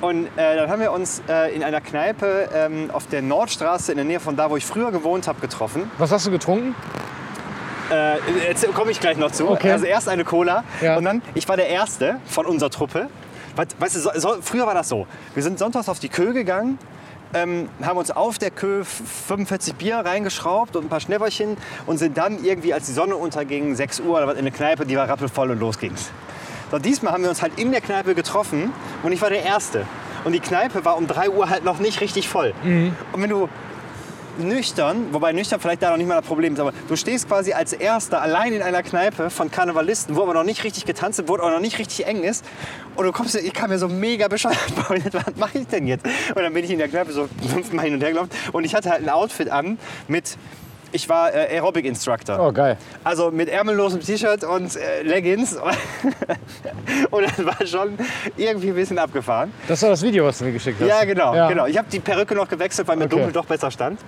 Und 0.01 0.25
äh, 0.35 0.55
dann 0.57 0.69
haben 0.69 0.81
wir 0.81 0.91
uns 0.91 1.21
äh, 1.29 1.55
in 1.55 1.63
einer 1.63 1.79
Kneipe 1.81 2.49
ähm, 2.53 2.91
auf 2.91 3.07
der 3.07 3.21
Nordstraße 3.21 3.91
in 3.91 3.97
der 3.97 4.05
Nähe 4.05 4.19
von 4.19 4.35
da, 4.35 4.49
wo 4.49 4.57
ich 4.57 4.65
früher 4.65 4.91
gewohnt 4.91 5.27
habe, 5.27 5.39
getroffen. 5.39 5.89
Was 5.97 6.11
hast 6.11 6.27
du 6.27 6.31
getrunken? 6.31 6.75
Äh, 7.91 8.15
jetzt 8.47 8.65
komme 8.73 8.91
ich 8.91 8.99
gleich 8.99 9.17
noch 9.17 9.31
zu. 9.31 9.49
Okay. 9.49 9.71
Also 9.71 9.85
erst 9.85 10.09
eine 10.09 10.23
Cola 10.23 10.63
Ja. 10.81 10.97
und 10.97 11.05
dann, 11.05 11.21
ich 11.35 11.47
war 11.47 11.55
der 11.57 11.67
Erste 11.69 12.19
von 12.25 12.45
unserer 12.45 12.69
Truppe. 12.69 13.09
Weißt 13.79 13.95
du, 13.95 13.99
so, 13.99 14.09
so, 14.15 14.35
früher 14.41 14.65
war 14.67 14.73
das 14.73 14.89
so. 14.89 15.07
Wir 15.33 15.43
sind 15.43 15.59
sonntags 15.59 15.87
auf 15.87 15.99
die 15.99 16.09
Kö 16.09 16.33
gegangen, 16.33 16.77
ähm, 17.33 17.69
haben 17.81 17.97
uns 17.97 18.11
auf 18.11 18.37
der 18.37 18.51
Kö 18.51 18.83
45 18.83 19.75
Bier 19.75 19.97
reingeschraubt 19.99 20.75
und 20.75 20.85
ein 20.85 20.89
paar 20.89 20.99
Schnäpperchen 20.99 21.55
und 21.85 21.97
sind 21.97 22.17
dann 22.17 22.43
irgendwie, 22.43 22.73
als 22.73 22.85
die 22.87 22.91
Sonne 22.91 23.15
unterging, 23.15 23.75
6 23.75 24.01
Uhr 24.01 24.17
oder 24.17 24.27
was, 24.27 24.33
in 24.33 24.39
eine 24.41 24.51
Kneipe, 24.51 24.85
die 24.85 24.97
war 24.97 25.07
rappelvoll 25.07 25.51
und 25.51 25.59
los 25.59 25.79
ging's. 25.79 26.09
So, 26.71 26.79
diesmal 26.79 27.13
haben 27.13 27.23
wir 27.23 27.29
uns 27.29 27.41
halt 27.41 27.57
in 27.59 27.71
der 27.71 27.81
Kneipe 27.81 28.15
getroffen 28.15 28.73
und 29.03 29.11
ich 29.11 29.21
war 29.21 29.29
der 29.29 29.43
Erste. 29.43 29.85
Und 30.25 30.31
die 30.33 30.39
Kneipe 30.39 30.83
war 30.83 30.97
um 30.97 31.05
3 31.07 31.29
Uhr 31.29 31.49
halt 31.49 31.63
noch 31.63 31.77
nicht 31.79 32.01
richtig 32.01 32.27
voll. 32.27 32.53
Und 32.63 33.21
wenn 33.21 33.29
du 33.29 33.47
nüchtern, 34.37 35.13
wobei 35.13 35.33
nüchtern 35.33 35.59
vielleicht 35.59 35.81
da 35.81 35.91
noch 35.91 35.97
nicht 35.97 36.07
mal 36.07 36.15
das 36.15 36.25
Problem 36.25 36.53
ist, 36.53 36.59
aber 36.59 36.73
du 36.87 36.95
stehst 36.95 37.27
quasi 37.27 37.53
als 37.53 37.73
Erster 37.73 38.21
allein 38.21 38.53
in 38.53 38.61
einer 38.61 38.83
Kneipe 38.83 39.29
von 39.29 39.51
Karnevalisten, 39.51 40.15
wo 40.15 40.23
aber 40.23 40.33
noch 40.33 40.43
nicht 40.43 40.63
richtig 40.63 40.85
getanzt 40.85 41.17
wird, 41.17 41.29
wo 41.29 41.35
auch 41.35 41.51
noch 41.51 41.59
nicht 41.59 41.79
richtig 41.79 42.05
eng 42.05 42.23
ist. 42.23 42.45
Und 42.95 43.05
du 43.05 43.11
kommst, 43.11 43.35
ich 43.35 43.53
kam 43.53 43.69
mir 43.69 43.79
so 43.79 43.87
mega 43.87 44.27
bescheuert 44.27 44.57
Was 45.13 45.35
mache 45.37 45.59
ich 45.59 45.67
denn 45.67 45.87
jetzt? 45.87 46.05
Und 46.05 46.41
dann 46.41 46.53
bin 46.53 46.63
ich 46.63 46.71
in 46.71 46.77
der 46.77 46.87
Kneipe 46.87 47.11
so 47.11 47.27
fünfmal 47.47 47.85
hin 47.85 47.93
und 47.95 48.01
her 48.01 48.11
gelaufen. 48.11 48.29
Und 48.51 48.63
ich 48.63 48.75
hatte 48.75 48.89
halt 48.89 49.03
ein 49.03 49.09
Outfit 49.09 49.49
an 49.49 49.77
mit, 50.07 50.37
ich 50.95 51.09
war 51.09 51.33
äh, 51.33 51.55
Aerobic-Instructor. 51.57 52.39
Oh, 52.39 52.51
geil. 52.53 52.77
Also 53.03 53.29
mit 53.29 53.49
ärmellosem 53.49 53.99
T-Shirt 53.99 54.43
und 54.45 54.75
äh, 54.77 55.01
Leggings. 55.03 55.57
und 57.11 57.23
das 57.23 57.45
war 57.45 57.65
schon 57.67 57.97
irgendwie 58.37 58.69
ein 58.69 58.75
bisschen 58.75 58.97
abgefahren. 58.97 59.51
Das 59.67 59.81
war 59.81 59.89
das 59.89 60.01
Video, 60.01 60.25
was 60.25 60.37
du 60.39 60.45
mir 60.45 60.53
geschickt 60.53 60.79
hast. 60.79 60.87
Ja, 60.87 61.03
genau. 61.03 61.35
Ja, 61.35 61.49
genau. 61.49 61.65
Ich 61.65 61.77
habe 61.77 61.87
die 61.91 61.99
Perücke 61.99 62.33
noch 62.35 62.47
gewechselt, 62.47 62.87
weil 62.87 62.95
mir 62.97 63.05
Okay. 63.05 63.15
dunkel 63.17 63.33
doch 63.33 63.45
besser 63.45 63.69
stand. 63.69 63.99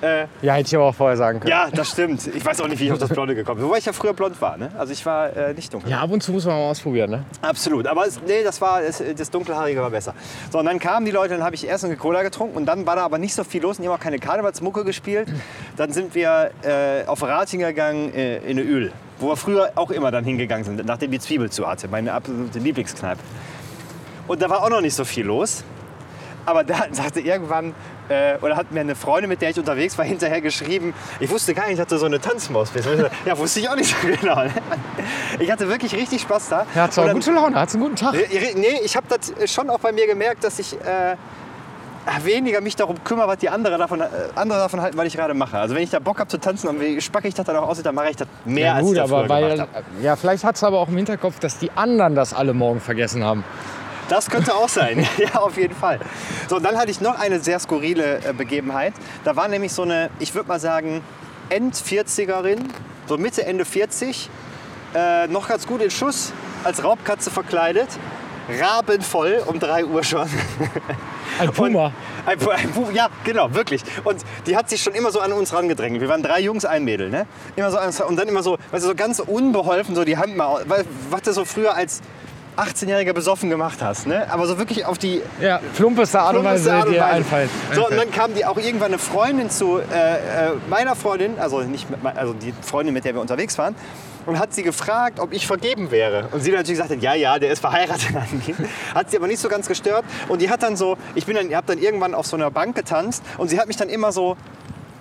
Äh, 0.00 0.26
ja 0.40 0.54
hätte 0.54 0.68
ich 0.68 0.76
aber 0.76 0.84
auch 0.86 0.94
vorher 0.94 1.16
sagen 1.16 1.40
können. 1.40 1.50
ja, 1.50 1.68
das 1.70 1.90
stimmt. 1.90 2.26
Ich 2.34 2.44
weiß 2.44 2.60
auch 2.62 2.68
nicht, 2.68 2.80
wie 2.80 2.86
ich 2.86 2.92
auf 2.92 2.98
das 2.98 3.10
Blonde 3.10 3.34
gekommen 3.34 3.60
bin. 3.60 3.68
Wobei 3.68 3.78
ich 3.78 3.84
ja 3.84 3.92
früher 3.92 4.14
blond 4.14 4.40
war. 4.40 4.56
Ne? 4.56 4.70
Also 4.78 4.92
ich 4.92 5.04
war 5.04 5.36
äh, 5.36 5.52
nicht 5.52 5.74
dunkel. 5.74 5.90
Ja, 5.90 6.00
ab 6.00 6.10
und 6.10 6.22
zu 6.22 6.32
muss 6.32 6.46
man 6.46 6.54
mal 6.54 6.70
ausprobieren, 6.70 7.10
ne? 7.10 7.24
Absolut. 7.42 7.86
Aber 7.86 8.06
es, 8.06 8.20
nee, 8.26 8.42
das, 8.44 8.60
war, 8.60 8.80
das, 8.82 9.02
das 9.16 9.30
Dunkelhaarige 9.30 9.80
war 9.82 9.90
besser. 9.90 10.14
So, 10.50 10.58
und 10.60 10.64
dann 10.66 10.78
kamen 10.78 11.04
die 11.04 11.12
Leute, 11.12 11.34
dann 11.34 11.44
habe 11.44 11.54
ich 11.54 11.66
erst 11.66 11.84
eine 11.84 11.96
Cola 11.96 12.22
getrunken 12.22 12.56
und 12.56 12.66
dann 12.66 12.86
war 12.86 12.96
da 12.96 13.04
aber 13.04 13.18
nicht 13.18 13.34
so 13.34 13.44
viel 13.44 13.60
los 13.62 13.76
und 13.78 13.82
die 13.82 13.88
haben 13.88 13.96
auch 13.96 14.00
keine 14.00 14.18
Karnevalsmucke 14.18 14.84
gespielt. 14.84 15.28
Dann 15.76 15.92
sind 15.92 16.14
wir 16.14 16.35
äh, 16.44 17.06
auf 17.06 17.22
Ratinger 17.22 17.68
gegangen 17.68 18.12
äh, 18.14 18.38
in 18.38 18.58
Öl, 18.58 18.92
wo 19.18 19.28
wir 19.28 19.36
früher 19.36 19.72
auch 19.74 19.90
immer 19.90 20.10
dann 20.10 20.24
hingegangen 20.24 20.64
sind, 20.64 20.84
nachdem 20.86 21.10
die 21.10 21.20
Zwiebel 21.20 21.50
zu 21.50 21.66
hatte, 21.66 21.88
meine 21.88 22.12
absolute 22.12 22.58
Lieblingskneipe. 22.58 23.20
Und 24.28 24.42
da 24.42 24.50
war 24.50 24.62
auch 24.62 24.70
noch 24.70 24.80
nicht 24.80 24.94
so 24.94 25.04
viel 25.04 25.24
los. 25.26 25.64
Aber 26.44 26.62
da 26.64 26.86
sagte 26.92 27.20
irgendwann, 27.20 27.74
äh, 28.08 28.36
oder 28.40 28.56
hat 28.56 28.70
mir 28.70 28.80
eine 28.80 28.94
Freundin, 28.94 29.28
mit 29.28 29.42
der 29.42 29.50
ich 29.50 29.58
unterwegs 29.58 29.98
war, 29.98 30.04
hinterher 30.04 30.40
geschrieben, 30.40 30.94
ich 31.18 31.28
wusste 31.30 31.54
gar 31.54 31.66
nicht, 31.66 31.78
dass 31.80 31.88
du 31.88 31.98
so 31.98 32.06
eine 32.06 32.20
Tanzmaus 32.20 32.70
ich 32.74 32.84
Ja, 33.26 33.36
wusste 33.36 33.60
ich 33.60 33.68
auch 33.68 33.74
nicht 33.74 33.94
so 34.00 34.06
genau. 34.06 34.44
ne? 34.44 34.50
Ich 35.40 35.50
hatte 35.50 35.68
wirklich 35.68 35.92
richtig 35.94 36.22
Spaß 36.22 36.48
da. 36.50 36.66
Er 36.74 36.82
hat 36.84 36.96
dann- 36.96 37.12
gute 37.14 37.32
Laune, 37.32 37.58
hat 37.58 37.72
einen 37.72 37.82
guten 37.82 37.96
Tag. 37.96 38.14
Nee, 38.14 38.52
Nee, 38.54 38.80
ich 38.84 38.96
habe 38.96 39.06
das 39.08 39.50
schon 39.52 39.68
auch 39.70 39.80
bei 39.80 39.90
mir 39.92 40.06
gemerkt, 40.06 40.44
dass 40.44 40.58
ich 40.60 40.74
äh, 40.74 41.16
weniger 42.22 42.60
mich 42.60 42.76
darum 42.76 43.02
kümmere, 43.02 43.28
was 43.28 43.38
die 43.38 43.48
andere 43.48 43.78
davon, 43.78 44.00
äh, 44.00 44.06
andere 44.34 44.60
davon 44.60 44.80
halten, 44.80 44.96
was 44.96 45.06
ich 45.06 45.16
gerade 45.16 45.34
mache. 45.34 45.58
Also 45.58 45.74
wenn 45.74 45.82
ich 45.82 45.90
da 45.90 45.98
Bock 45.98 46.18
habe 46.18 46.28
zu 46.28 46.38
tanzen 46.38 46.68
und 46.68 46.80
wie 46.80 47.00
spackig 47.00 47.34
das 47.34 47.46
dann 47.46 47.56
auch 47.56 47.68
aussieht, 47.68 47.86
dann 47.86 47.94
mache 47.94 48.10
ich 48.10 48.16
das 48.16 48.28
mehr, 48.44 48.66
Ja, 48.66 48.74
als 48.74 48.84
gut, 48.84 48.96
ich 48.96 49.02
das 49.02 49.12
aber 49.12 49.28
weil, 49.28 49.66
ja, 50.00 50.16
vielleicht 50.16 50.44
hat 50.44 50.56
es 50.56 50.64
aber 50.64 50.78
auch 50.78 50.88
im 50.88 50.96
Hinterkopf, 50.96 51.38
dass 51.40 51.58
die 51.58 51.70
anderen 51.72 52.14
das 52.14 52.32
alle 52.32 52.54
morgen 52.54 52.80
vergessen 52.80 53.24
haben. 53.24 53.44
Das 54.08 54.30
könnte 54.30 54.54
auch 54.54 54.68
sein, 54.68 55.04
ja, 55.18 55.40
auf 55.40 55.56
jeden 55.56 55.74
Fall. 55.74 55.98
So, 56.48 56.56
und 56.56 56.62
dann 56.62 56.76
hatte 56.76 56.90
ich 56.90 57.00
noch 57.00 57.18
eine 57.18 57.40
sehr 57.40 57.58
skurrile 57.58 58.20
äh, 58.24 58.32
Begebenheit. 58.32 58.94
Da 59.24 59.34
war 59.34 59.48
nämlich 59.48 59.72
so 59.72 59.82
eine, 59.82 60.10
ich 60.20 60.34
würde 60.34 60.48
mal 60.48 60.60
sagen, 60.60 61.02
End-40erin, 61.48 62.58
so 63.06 63.18
Mitte, 63.18 63.44
Ende 63.44 63.64
40, 63.64 64.30
äh, 64.94 65.26
noch 65.26 65.48
ganz 65.48 65.66
gut 65.66 65.82
in 65.82 65.90
Schuss, 65.90 66.32
als 66.62 66.84
Raubkatze 66.84 67.30
verkleidet, 67.30 67.88
rabenvoll 68.60 69.42
um 69.46 69.58
3 69.58 69.86
Uhr 69.86 70.04
schon. 70.04 70.28
Ein 71.38 71.52
Puma. 71.52 71.92
Ein, 72.24 72.38
ein 72.40 72.72
Pu- 72.72 72.90
ja, 72.92 73.08
genau, 73.24 73.52
wirklich. 73.54 73.82
Und 74.04 74.22
die 74.46 74.56
hat 74.56 74.68
sich 74.70 74.82
schon 74.82 74.94
immer 74.94 75.10
so 75.10 75.20
an 75.20 75.32
uns 75.32 75.52
rangedrängt. 75.52 76.00
Wir 76.00 76.08
waren 76.08 76.22
drei 76.22 76.40
Jungs, 76.40 76.64
ein 76.64 76.84
Mädel, 76.84 77.10
ne? 77.10 77.26
Immer 77.56 77.70
so 77.92 78.04
und 78.04 78.16
dann 78.16 78.28
immer 78.28 78.42
so, 78.42 78.58
weißt 78.70 78.84
du, 78.84 78.88
so 78.88 78.94
ganz 78.94 79.20
unbeholfen 79.20 79.94
so 79.94 80.04
die 80.04 80.16
Hand 80.16 80.36
mal, 80.36 80.64
weil, 80.66 80.84
was 81.10 81.22
du 81.22 81.32
so 81.32 81.44
früher 81.44 81.74
als 81.74 82.00
18-Jähriger 82.56 83.12
besoffen 83.12 83.50
gemacht 83.50 83.78
hast, 83.82 84.06
ne? 84.06 84.26
Aber 84.30 84.46
so 84.46 84.58
wirklich 84.58 84.84
auf 84.86 84.98
die 84.98 85.22
Ja, 85.40 85.60
plumpeste 85.76 86.20
Art 86.20 86.36
und 86.36 86.44
Weise, 86.44 86.72
Art 86.72 86.86
und 86.86 86.92
die 86.92 86.98
dir 86.98 87.02
Weise. 87.04 87.14
einfällt. 87.14 87.50
So, 87.74 87.88
und 87.88 87.96
dann 87.96 88.10
kam 88.10 88.34
die 88.34 88.44
auch 88.44 88.56
irgendwann 88.56 88.88
eine 88.88 88.98
Freundin 88.98 89.50
zu 89.50 89.78
äh, 89.78 89.82
äh, 89.82 90.52
meiner 90.68 90.96
Freundin, 90.96 91.38
also 91.38 91.60
nicht 91.60 91.86
also 92.14 92.32
die 92.32 92.52
Freundin, 92.62 92.94
mit 92.94 93.04
der 93.04 93.14
wir 93.14 93.20
unterwegs 93.20 93.58
waren, 93.58 93.74
und 94.26 94.38
hat 94.38 94.52
sie 94.54 94.62
gefragt, 94.62 95.20
ob 95.20 95.32
ich 95.32 95.46
vergeben 95.46 95.90
wäre. 95.90 96.28
Und 96.32 96.40
sie 96.40 96.50
dann 96.50 96.60
natürlich 96.60 96.78
gesagt 96.80 96.96
hat, 96.96 97.02
ja, 97.02 97.14
ja, 97.14 97.38
der 97.38 97.52
ist 97.52 97.60
verheiratet. 97.60 98.08
hat 98.94 99.10
sie 99.10 99.16
aber 99.16 99.28
nicht 99.28 99.40
so 99.40 99.48
ganz 99.48 99.68
gestört. 99.68 100.04
Und 100.28 100.42
die 100.42 100.50
hat 100.50 100.62
dann 100.62 100.76
so, 100.76 100.96
ich 101.14 101.26
bin 101.26 101.36
dann, 101.36 101.54
habe 101.54 101.66
dann 101.68 101.78
irgendwann 101.78 102.14
auf 102.14 102.26
so 102.26 102.36
einer 102.36 102.50
Bank 102.50 102.74
getanzt 102.74 103.22
und 103.38 103.48
sie 103.48 103.58
hat 103.60 103.68
mich 103.68 103.76
dann 103.76 103.88
immer 103.88 104.12
so 104.12 104.36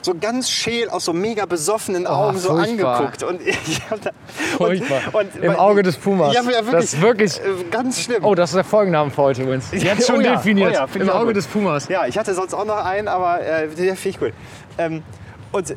so 0.05 0.13
ganz 0.19 0.49
scheel 0.49 0.89
aus 0.89 1.05
so 1.05 1.13
mega 1.13 1.45
besoffenen 1.45 2.05
Augen 2.07 2.37
so 2.37 2.51
Oh, 2.51 2.57
furchtbar. 2.57 2.95
angeguckt. 2.97 3.23
Und 3.23 3.41
ich 3.45 3.81
da, 4.01 4.11
Furchtbar. 4.57 5.01
Im 5.41 5.55
Auge 5.55 5.83
des 5.83 5.97
Pumas. 5.97 6.33
Ja, 6.33 6.45
wirklich. 6.45 6.71
Das 6.71 6.83
ist 6.85 7.01
wirklich- 7.01 7.37
äh, 7.39 7.63
ganz 7.71 8.01
schlimm. 8.01 8.23
Oh, 8.23 8.35
das 8.35 8.51
ist 8.51 8.55
der 8.55 8.63
Folgenname 8.63 9.09
für 9.11 9.21
heute 9.23 9.41
übrigens. 9.43 9.65
Jetzt 9.71 10.07
schon 10.07 10.17
Oh 10.17 10.21
ja, 10.21 10.35
definiert. 10.35 10.71
oh 10.71 10.73
ja, 10.97 11.01
Im 11.01 11.09
Auge 11.09 11.25
gut. 11.27 11.35
des 11.37 11.47
Pumas. 11.47 11.87
Ja, 11.89 12.05
ich 12.05 12.17
hatte 12.17 12.33
sonst 12.33 12.53
auch 12.53 12.65
noch 12.65 12.85
einen, 12.85 13.07
aber 13.07 13.41
äh, 13.41 13.67
der 13.67 13.95
finde 13.95 14.09
ich 14.09 14.21
cool. 14.21 14.33
Ähm, 14.77 15.03
und 15.51 15.75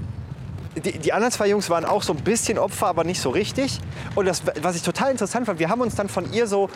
die, 0.85 0.99
die 0.99 1.13
anderen 1.13 1.33
zwei 1.33 1.49
Jungs 1.49 1.71
waren 1.71 1.85
auch 1.85 2.03
so 2.03 2.13
ein 2.13 2.21
bisschen 2.23 2.59
Opfer, 2.59 2.87
aber 2.87 3.05
nicht 3.05 3.21
so 3.21 3.31
richtig. 3.31 3.81
Und 4.15 4.27
das, 4.27 4.43
was 4.63 4.77
ich 4.77 4.83
total 4.83 5.11
interessant 5.11 5.47
fand, 5.47 5.59
wir 5.59 5.71
haben 5.71 5.81
uns 5.81 5.95
dann 5.95 6.09
von 6.09 6.31
ihr 6.33 6.47
so, 6.47 6.69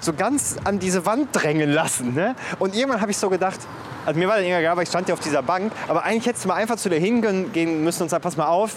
so 0.00 0.12
ganz 0.12 0.56
an 0.64 0.78
diese 0.78 1.04
Wand 1.06 1.28
drängen 1.32 1.70
lassen. 1.70 2.14
Ne? 2.14 2.34
Und 2.58 2.74
irgendwann 2.74 3.00
habe 3.00 3.10
ich 3.10 3.18
so 3.18 3.28
gedacht, 3.28 3.58
also 4.08 4.18
mir 4.18 4.26
war 4.26 4.36
dann 4.36 4.44
egal, 4.46 4.74
weil 4.76 4.84
ich 4.84 4.88
stand 4.88 5.06
ja 5.08 5.14
auf 5.14 5.20
dieser 5.20 5.42
Bank, 5.42 5.70
aber 5.86 6.02
eigentlich 6.02 6.26
hättest 6.26 6.44
du 6.44 6.48
mal 6.48 6.54
einfach 6.54 6.76
zu 6.76 6.88
der 6.88 6.98
hingehen 6.98 7.52
gehen 7.52 7.84
müssen 7.84 8.02
und 8.04 8.08
sagen, 8.08 8.22
pass 8.22 8.36
mal 8.38 8.46
auf, 8.46 8.72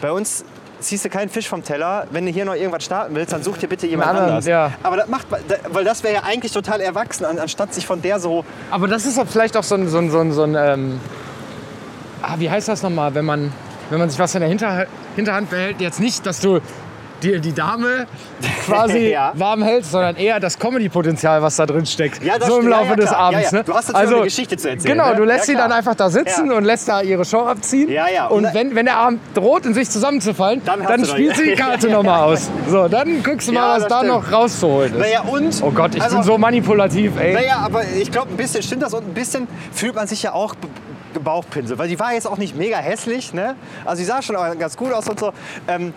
bei 0.00 0.10
uns 0.10 0.44
ziehst 0.80 1.04
du 1.04 1.10
keinen 1.10 1.28
Fisch 1.28 1.48
vom 1.48 1.62
Teller. 1.62 2.06
Wenn 2.10 2.24
du 2.26 2.32
hier 2.32 2.44
noch 2.44 2.54
irgendwas 2.54 2.82
starten 2.82 3.14
willst, 3.14 3.32
dann 3.32 3.42
such 3.42 3.58
dir 3.58 3.68
bitte 3.68 3.86
jemand 3.86 4.08
anderen, 4.08 4.28
anders. 4.30 4.46
ja. 4.46 4.72
Aber 4.82 4.96
das 4.96 5.08
macht, 5.08 5.26
weil 5.68 5.84
das 5.84 6.02
wäre 6.02 6.14
ja 6.14 6.22
eigentlich 6.24 6.52
total 6.52 6.80
erwachsen, 6.80 7.24
an- 7.24 7.38
anstatt 7.38 7.72
sich 7.74 7.86
von 7.86 8.00
der 8.02 8.18
so 8.18 8.44
Aber 8.70 8.88
das 8.88 9.04
ist 9.06 9.18
doch 9.18 9.26
vielleicht 9.28 9.56
auch 9.56 9.62
so 9.62 9.74
ein, 9.76 9.88
so 9.88 9.98
ein, 9.98 10.10
so 10.10 10.18
ein, 10.20 10.32
so 10.32 10.42
ein 10.42 10.54
ähm, 10.56 11.00
ah, 12.22 12.34
wie 12.38 12.50
heißt 12.50 12.66
das 12.68 12.82
nochmal, 12.82 13.14
wenn 13.14 13.24
man, 13.26 13.52
wenn 13.90 13.98
man 14.00 14.08
sich 14.10 14.18
was 14.18 14.34
in 14.34 14.40
der 14.40 14.48
Hinter 14.48 14.86
Hinterhand 15.14 15.50
behält, 15.50 15.80
jetzt 15.82 16.00
nicht, 16.00 16.24
dass 16.26 16.40
du 16.40 16.60
die, 17.22 17.40
die 17.40 17.52
Dame 17.52 18.06
quasi 18.64 18.98
Ja. 19.12 19.32
warm 19.34 19.62
hältst, 19.62 19.92
sondern 19.92 20.16
eher 20.16 20.40
das 20.40 20.58
Comedy-Potenzial, 20.58 21.42
was 21.42 21.56
da 21.56 21.66
drin 21.66 21.86
steckt. 21.86 22.22
Ja, 22.22 22.38
das 22.38 22.48
so 22.48 22.60
im 22.60 22.68
Laufe 22.68 22.90
ja, 22.90 22.96
des. 22.96 23.12
Abends. 23.12 23.52
Ne? 23.52 23.64
Du 23.64 23.74
hast 23.74 23.90
dazu 23.92 24.14
eine 24.14 24.24
Geschichte 24.24 24.56
zu 24.56 24.70
erzählen, 24.70 24.94
Genau, 24.96 25.10
ne? 25.10 25.16
du 25.16 25.24
lässt 25.24 25.46
sie 25.46 25.54
dann 25.54 25.70
einfach 25.72 25.94
da 25.94 26.08
sitzen 26.10 26.50
und 26.52 26.64
lässt 26.64 26.88
da 26.88 27.02
ihre 27.02 27.24
Show 27.24 27.40
abziehen. 27.40 27.90
Ja, 27.90 28.06
ja. 28.08 28.26
Und, 28.26 28.44
Und- 28.46 28.54
wenn, 28.54 28.74
wenn 28.74 28.86
der 28.86 28.96
Abend 28.96 29.20
droht, 29.34 29.66
in 29.66 29.74
sich 29.74 29.88
zusammenzufallen, 29.90 30.62
Dann 30.64 30.82
dann, 30.82 31.04
spielt 31.04 31.36
sie 31.36 31.50
die 31.50 31.54
Karte 31.56 31.88
nochmal 31.88 32.20
aus. 32.20 32.50
So, 32.68 32.88
dann 32.88 33.22
guckst 33.22 33.48
du 33.48 33.52
mal, 33.52 33.80
was 33.80 33.88
da 33.88 34.02
noch 34.02 34.30
rauszuholen 34.32 34.92
ist. 34.94 34.98
Naja, 35.00 35.22
und? 35.22 35.62
Oh 35.62 35.70
Gott, 35.70 35.94
ich 35.94 36.02
also, 36.02 36.16
bin 36.16 36.24
so 36.24 36.38
manipulativ, 36.38 37.18
ey. 37.18 37.34
Naja, 37.34 37.58
aber 37.64 37.82
ich 37.84 38.10
glaube, 38.10 38.30
ein 38.30 38.36
bisschen 38.36 38.62
stimmt 38.62 38.82
das 38.82 38.94
und 38.94 39.06
ein 39.06 39.14
bisschen 39.14 39.46
fühlt 39.72 39.94
man 39.94 40.06
sich 40.06 40.22
ja 40.22 40.32
auch 40.32 40.54
gebauchpinselt. 41.14 41.78
Weil 41.78 41.88
die 41.88 41.98
war 41.98 42.12
jetzt 42.14 42.26
auch 42.26 42.38
nicht 42.38 42.56
mega 42.56 42.78
hässlich, 42.78 43.34
ne? 43.34 43.54
Also 43.84 44.00
die 44.00 44.06
sah 44.06 44.22
schon 44.22 44.36
ganz 44.58 44.76
gut 44.76 44.92
aus 44.92 45.08
und 45.08 45.20
so. 45.20 45.32
Ähm, 45.68 45.92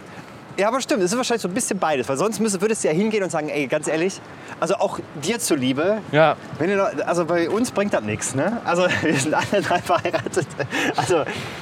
ja, 0.58 0.68
aber 0.68 0.82
stimmt, 0.82 1.04
es 1.04 1.12
ist 1.12 1.18
wahrscheinlich 1.18 1.42
so 1.42 1.48
ein 1.48 1.54
bisschen 1.54 1.78
beides. 1.80 2.08
Weil 2.10 2.18
sonst 2.18 2.40
müsste, 2.40 2.62
würdest 2.62 2.84
du 2.84 2.88
ja 2.88 2.94
hingehen 2.94 3.24
und 3.24 3.30
sagen, 3.32 3.50
ey, 3.50 3.68
ganz 3.68 3.88
ehrlich, 3.88 4.20
also 4.60 4.76
auch 4.76 5.00
dir 5.24 5.40
zuliebe, 5.40 5.98
Ja. 6.12 6.36
wenn 6.60 6.70
ihr 6.70 6.78
noch, 6.78 6.88
also 7.06 7.26
bei 7.26 7.50
uns 7.50 7.72
bringt 7.72 7.94
das 7.94 8.04
nichts, 8.04 8.36
ne? 8.36 8.62
Also 8.66 8.88
wir 9.02 9.14
sind 9.16 9.34
alle 9.34 9.62
drei 9.62 9.80
verheiratet. 9.80 10.48
Also, 10.96 11.18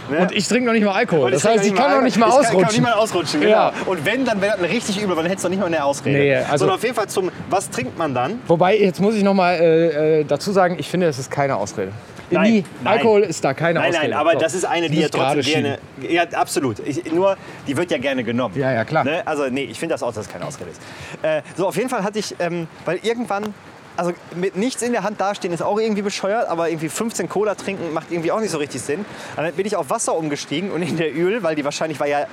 ne? 0.10 0.20
Und 0.22 0.32
ich 0.32 0.48
trinke 0.48 0.66
noch 0.68 0.74
nicht 0.74 0.86
mal 0.86 0.94
Alkohol. 0.94 1.32
Das 1.32 1.44
heißt, 1.46 1.66
ich 1.66 1.74
kann 1.76 1.92
noch 1.92 2.02
nicht 2.02 2.18
mal 2.18 2.28
ich 2.30 2.34
kann- 2.36 2.44
Kann 2.44 2.52
noch 2.54 2.60
ausrutschen. 2.62 2.82
nicht 2.84 2.92
mal 2.92 2.94
ausrutschen, 3.00 3.42
genau. 3.42 3.52
Ja. 3.52 3.74
Und 3.86 4.06
wenn, 4.06 4.26
dann 4.26 4.42
wäre 4.42 4.58
das 4.60 4.70
richtig 4.70 5.02
übel, 5.02 5.16
weil 5.16 5.24
dann 5.24 5.30
hättest 5.30 5.46
du 5.46 5.50
noch 5.50 5.56
nicht 5.56 5.60
mal 5.62 5.68
eine 5.68 5.84
Ausrede. 5.84 6.18
Nee, 6.18 6.36
also- 6.36 6.58
Sondern 6.60 6.78
auf 6.78 6.84
jeden 6.84 6.96
Fall 6.96 7.08
zum, 7.10 7.32
was 7.50 7.70
trinkt 7.70 7.98
man 7.98 8.14
dann? 8.14 8.40
Wobei, 8.48 8.78
jetzt 8.78 9.00
muss 9.02 9.16
ich 9.16 9.24
noch 9.24 9.34
mal 9.34 9.54
äh, 9.56 10.20
äh, 10.22 10.24
dazu 10.26 10.52
sagen, 10.52 10.76
ich 10.78 10.90
finde, 10.90 11.08
es 11.08 11.18
ist 11.20 11.32
keine 11.32 11.56
Ausrede. 11.56 11.92
Nein, 12.30 12.66
nein. 12.84 12.94
Alkohol 12.94 13.22
ist 13.22 13.44
da 13.44 13.54
keine 13.54 13.80
Nein, 13.80 13.90
Ausrede. 13.90 14.10
nein, 14.10 14.20
aber 14.20 14.34
So. 14.34 14.40
das 14.40 14.54
ist 14.56 14.66
eine, 14.66 14.90
die 14.90 15.00
ja 15.02 15.10
trotzdem 15.10 15.42
gerne. 15.42 15.80
Ja, 16.08 16.24
absolut. 16.34 16.80
Ich, 16.80 17.12
nur, 17.12 17.38
die 17.68 17.78
wird 17.78 17.92
ja 17.92 17.98
gerne 17.98 18.24
genommen. 18.24 18.58
Ja, 18.58 18.72
ja, 18.72 18.86
klar. 18.86 19.04
Ne? 19.04 19.22
Also, 19.26 19.48
nee, 19.50 19.64
ich 19.66 19.80
finde 19.80 19.94
das 19.94 20.04
auch, 20.04 20.14
dass 20.14 20.26
es 20.26 20.32
keine 20.32 20.46
Ausrede 20.46 20.72
ist. 20.72 20.82
Äh, 21.22 21.42
so, 21.56 21.68
auf 21.68 21.76
jeden 21.76 21.90
Fall 21.90 22.04
hatte 22.04 22.20
ich, 22.20 22.36
ähm, 22.40 22.68
weil 22.86 23.00
irgendwann. 23.04 23.54
Also 23.96 24.12
mit 24.36 24.56
nichts 24.56 24.82
in 24.82 24.92
der 24.92 25.04
Hand 25.04 25.22
dastehen 25.22 25.54
ist 25.54 25.62
auch 25.62 25.80
irgendwie 25.80 26.02
bescheuert, 26.02 26.50
aber 26.50 26.68
irgendwie 26.68 26.90
15 26.90 27.30
Cola 27.30 27.54
trinken 27.54 27.94
macht 27.94 28.08
irgendwie 28.12 28.32
auch 28.32 28.40
nicht 28.40 28.50
so 28.50 28.58
richtig 28.58 28.82
Sinn. 28.82 29.02
Und 29.38 29.44
dann 29.44 29.54
bin 29.54 29.68
ich 29.68 29.76
auf 29.76 29.92
Wasser 29.92 30.16
umgestiegen 30.18 30.72
und 30.72 30.82
in 30.82 30.98
der 30.98 31.16
Öl, 31.16 31.44
weil 31.44 31.54
die 31.54 31.64
wahrscheinlich, 31.64 32.00
weil 32.00 32.10
ja 32.10 32.26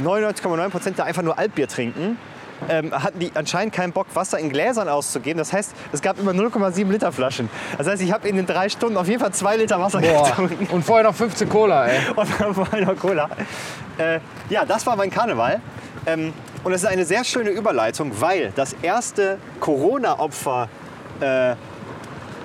99,9% 0.00 0.92
da 0.96 1.02
einfach 1.02 1.22
nur 1.22 1.38
Altbier 1.38 1.66
trinken, 1.66 2.18
ähm, 2.68 2.92
hatten 2.92 3.18
die 3.18 3.32
anscheinend 3.34 3.74
keinen 3.74 3.92
Bock, 3.92 4.06
Wasser 4.14 4.38
in 4.38 4.50
Gläsern 4.50 4.88
auszugeben. 4.88 5.38
Das 5.38 5.52
heißt, 5.52 5.72
es 5.92 6.02
gab 6.02 6.18
immer 6.18 6.32
0,7 6.32 6.90
Liter 6.90 7.12
Flaschen. 7.12 7.48
Das 7.78 7.86
heißt, 7.86 8.02
ich 8.02 8.12
habe 8.12 8.28
in 8.28 8.36
den 8.36 8.46
drei 8.46 8.68
Stunden 8.68 8.96
auf 8.96 9.08
jeden 9.08 9.20
Fall 9.20 9.32
zwei 9.32 9.56
Liter 9.56 9.80
Wasser 9.80 10.00
Boah. 10.00 10.24
getrunken. 10.28 10.66
Und 10.72 10.84
vorher 10.84 11.04
noch 11.04 11.14
15 11.14 11.48
Cola, 11.48 11.86
ey. 11.86 11.98
Und 12.16 12.28
dann 12.38 12.54
vorher 12.54 12.86
noch 12.86 12.96
Cola. 12.98 13.28
Äh, 13.98 14.20
ja, 14.48 14.64
das 14.64 14.86
war 14.86 14.96
mein 14.96 15.10
Karneval. 15.10 15.60
Ähm, 16.06 16.32
und 16.64 16.72
es 16.72 16.82
ist 16.82 16.88
eine 16.88 17.04
sehr 17.04 17.24
schöne 17.24 17.50
Überleitung, 17.50 18.12
weil 18.20 18.52
das 18.54 18.74
erste 18.82 19.38
Corona-Opfer 19.60 20.68
äh, 21.20 21.54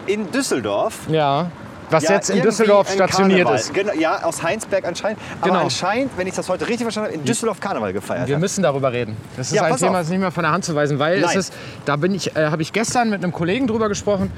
in 0.07 0.31
Düsseldorf 0.31 0.99
Ja. 1.07 1.51
Was 1.89 2.03
ja, 2.03 2.15
jetzt 2.15 2.29
in 2.29 2.41
Düsseldorf 2.41 2.91
stationiert 2.91 3.43
Karneval. 3.45 3.55
ist. 3.59 3.73
Genau, 3.73 3.93
ja, 3.93 4.23
aus 4.23 4.43
Heinsberg 4.43 4.85
anscheinend. 4.85 5.19
Aber 5.39 5.51
Genau. 5.51 5.63
anscheinend, 5.63 6.11
wenn 6.17 6.27
ich 6.27 6.33
das 6.33 6.49
heute 6.49 6.67
richtig 6.67 6.83
verstanden 6.83 7.09
habe, 7.11 7.19
in 7.19 7.25
Düsseldorf 7.25 7.59
Karneval 7.61 7.93
gefeiert 7.93 8.27
Wir 8.27 8.35
hat. 8.35 8.41
müssen 8.41 8.61
darüber 8.61 8.91
reden. 8.91 9.15
Das 9.37 9.47
ist 9.47 9.53
Ja, 9.53 9.63
ein 9.63 9.75
Thema, 9.77 9.99
das 9.99 10.09
nicht 10.09 10.19
mehr 10.19 10.31
von 10.31 10.43
der 10.43 10.51
Hand 10.51 10.65
zu 10.65 10.75
weisen, 10.75 10.99
weil 10.99 11.19
es 11.19 11.25
Nein. 11.27 11.37
ist, 11.39 11.53
da 11.85 11.95
bin 11.95 12.13
ich, 12.13 12.35
äh, 12.35 12.47
habe 12.47 12.61
ich 12.61 12.73
gestern 12.73 13.09
mit 13.09 13.23
einem 13.23 13.31
Kollegen 13.31 13.67
drüber 13.67 13.87
gesprochen. 13.87 14.31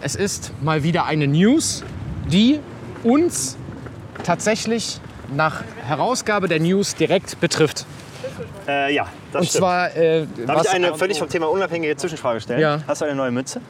Es 0.00 0.16
ist 0.16 0.52
mal 0.62 0.82
wieder 0.82 1.04
eine 1.04 1.28
News, 1.28 1.84
die 2.26 2.58
uns 3.04 3.56
tatsächlich 4.24 5.00
nach 5.34 5.62
Herausgabe 5.86 6.48
der 6.48 6.60
News 6.60 6.94
direkt 6.94 7.40
betrifft. 7.40 7.86
Äh, 8.66 8.94
ja, 8.94 9.06
das 9.32 9.40
Und 9.40 9.46
stimmt. 9.48 9.60
zwar, 9.60 9.96
äh, 9.96 10.26
Darf 10.46 10.62
ich 10.64 10.70
eine 10.70 10.94
völlig 10.94 11.18
vom 11.18 11.28
Thema 11.28 11.46
unabhängige 11.48 11.96
Zwischenfrage 11.96 12.40
stellen? 12.40 12.60
Ja. 12.60 12.80
Hast 12.86 13.00
du 13.00 13.04
eine 13.06 13.14
neue 13.14 13.30
Mütze? 13.30 13.60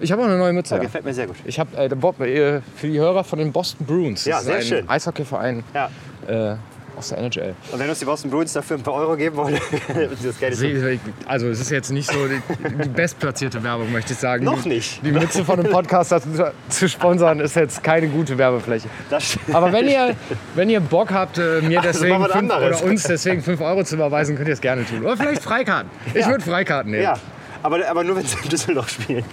Ich 0.00 0.12
habe 0.12 0.22
auch 0.22 0.26
eine 0.26 0.38
neue 0.38 0.52
Mütze. 0.52 0.74
Ja, 0.76 0.80
gefällt 0.82 1.04
mir 1.04 1.14
sehr 1.14 1.26
gut. 1.26 1.36
Ich 1.44 1.58
habe 1.58 1.76
äh, 1.76 1.88
Bob, 1.88 2.20
äh, 2.20 2.60
für 2.76 2.86
die 2.88 2.98
Hörer 2.98 3.24
von 3.24 3.38
den 3.38 3.52
Boston 3.52 3.86
Bruins. 3.86 4.24
Das 4.24 4.26
Ja, 4.26 4.40
sehr 4.40 4.62
schön. 4.62 4.88
Eishockeyverein 4.88 5.62
Ja. 5.74 5.90
äh, 6.26 6.56
aus 6.98 7.10
der 7.10 7.18
NHL. 7.18 7.54
Und 7.72 7.78
wenn 7.78 7.90
uns 7.90 7.98
die 7.98 8.06
Boston 8.06 8.30
Bruins 8.30 8.54
dafür 8.54 8.78
ein 8.78 8.82
paar 8.82 8.94
Euro 8.94 9.16
geben 9.16 9.36
wollen, 9.36 9.54
das 10.22 10.38
Geld 10.40 10.54
ist 10.54 11.00
Also 11.26 11.48
es 11.48 11.60
ist 11.60 11.70
jetzt 11.70 11.90
nicht 11.90 12.10
so 12.10 12.26
die, 12.26 12.40
die 12.82 12.88
bestplatzierte 12.88 13.62
Werbung, 13.62 13.92
möchte 13.92 14.14
ich 14.14 14.18
sagen. 14.18 14.44
Noch 14.44 14.62
Die- 14.62 14.70
nicht. 14.70 15.04
Die 15.04 15.12
Mütze 15.12 15.44
von 15.44 15.60
einem 15.60 15.70
Podcaster 15.70 16.22
zu, 16.22 16.52
zu 16.70 16.88
sponsern 16.88 17.40
ist 17.40 17.54
jetzt 17.54 17.84
keine 17.84 18.08
gute 18.08 18.38
Werbefläche. 18.38 18.88
Das 19.10 19.38
Aber 19.52 19.70
wenn 19.74 19.86
ihr, 19.88 20.14
wenn 20.54 20.70
ihr 20.70 20.80
Bock 20.80 21.12
habt, 21.12 21.36
äh, 21.36 21.60
mir 21.60 21.82
deswegen 21.82 22.18
was 22.20 22.32
fünf, 22.32 22.50
oder 22.54 22.82
uns 22.84 23.02
deswegen 23.02 23.42
5 23.42 23.60
Euro 23.60 23.84
zu 23.84 23.96
überweisen, 23.96 24.34
könnt 24.34 24.48
ihr 24.48 24.54
es 24.54 24.60
gerne 24.62 24.86
tun. 24.86 25.04
Oder 25.04 25.18
vielleicht 25.18 25.42
Freikarten. 25.42 25.90
Ich 26.14 26.22
Ja. 26.22 26.28
würde 26.30 26.44
Freikarten 26.44 26.92
nehmen. 26.92 27.02
Ja, 27.02 27.18
aber, 27.62 27.86
aber 27.90 28.04
nur 28.04 28.16
wenn 28.16 28.24
sie 28.24 28.38
in 28.42 28.48
Düsseldorf 28.48 28.88
spielen. 28.88 29.24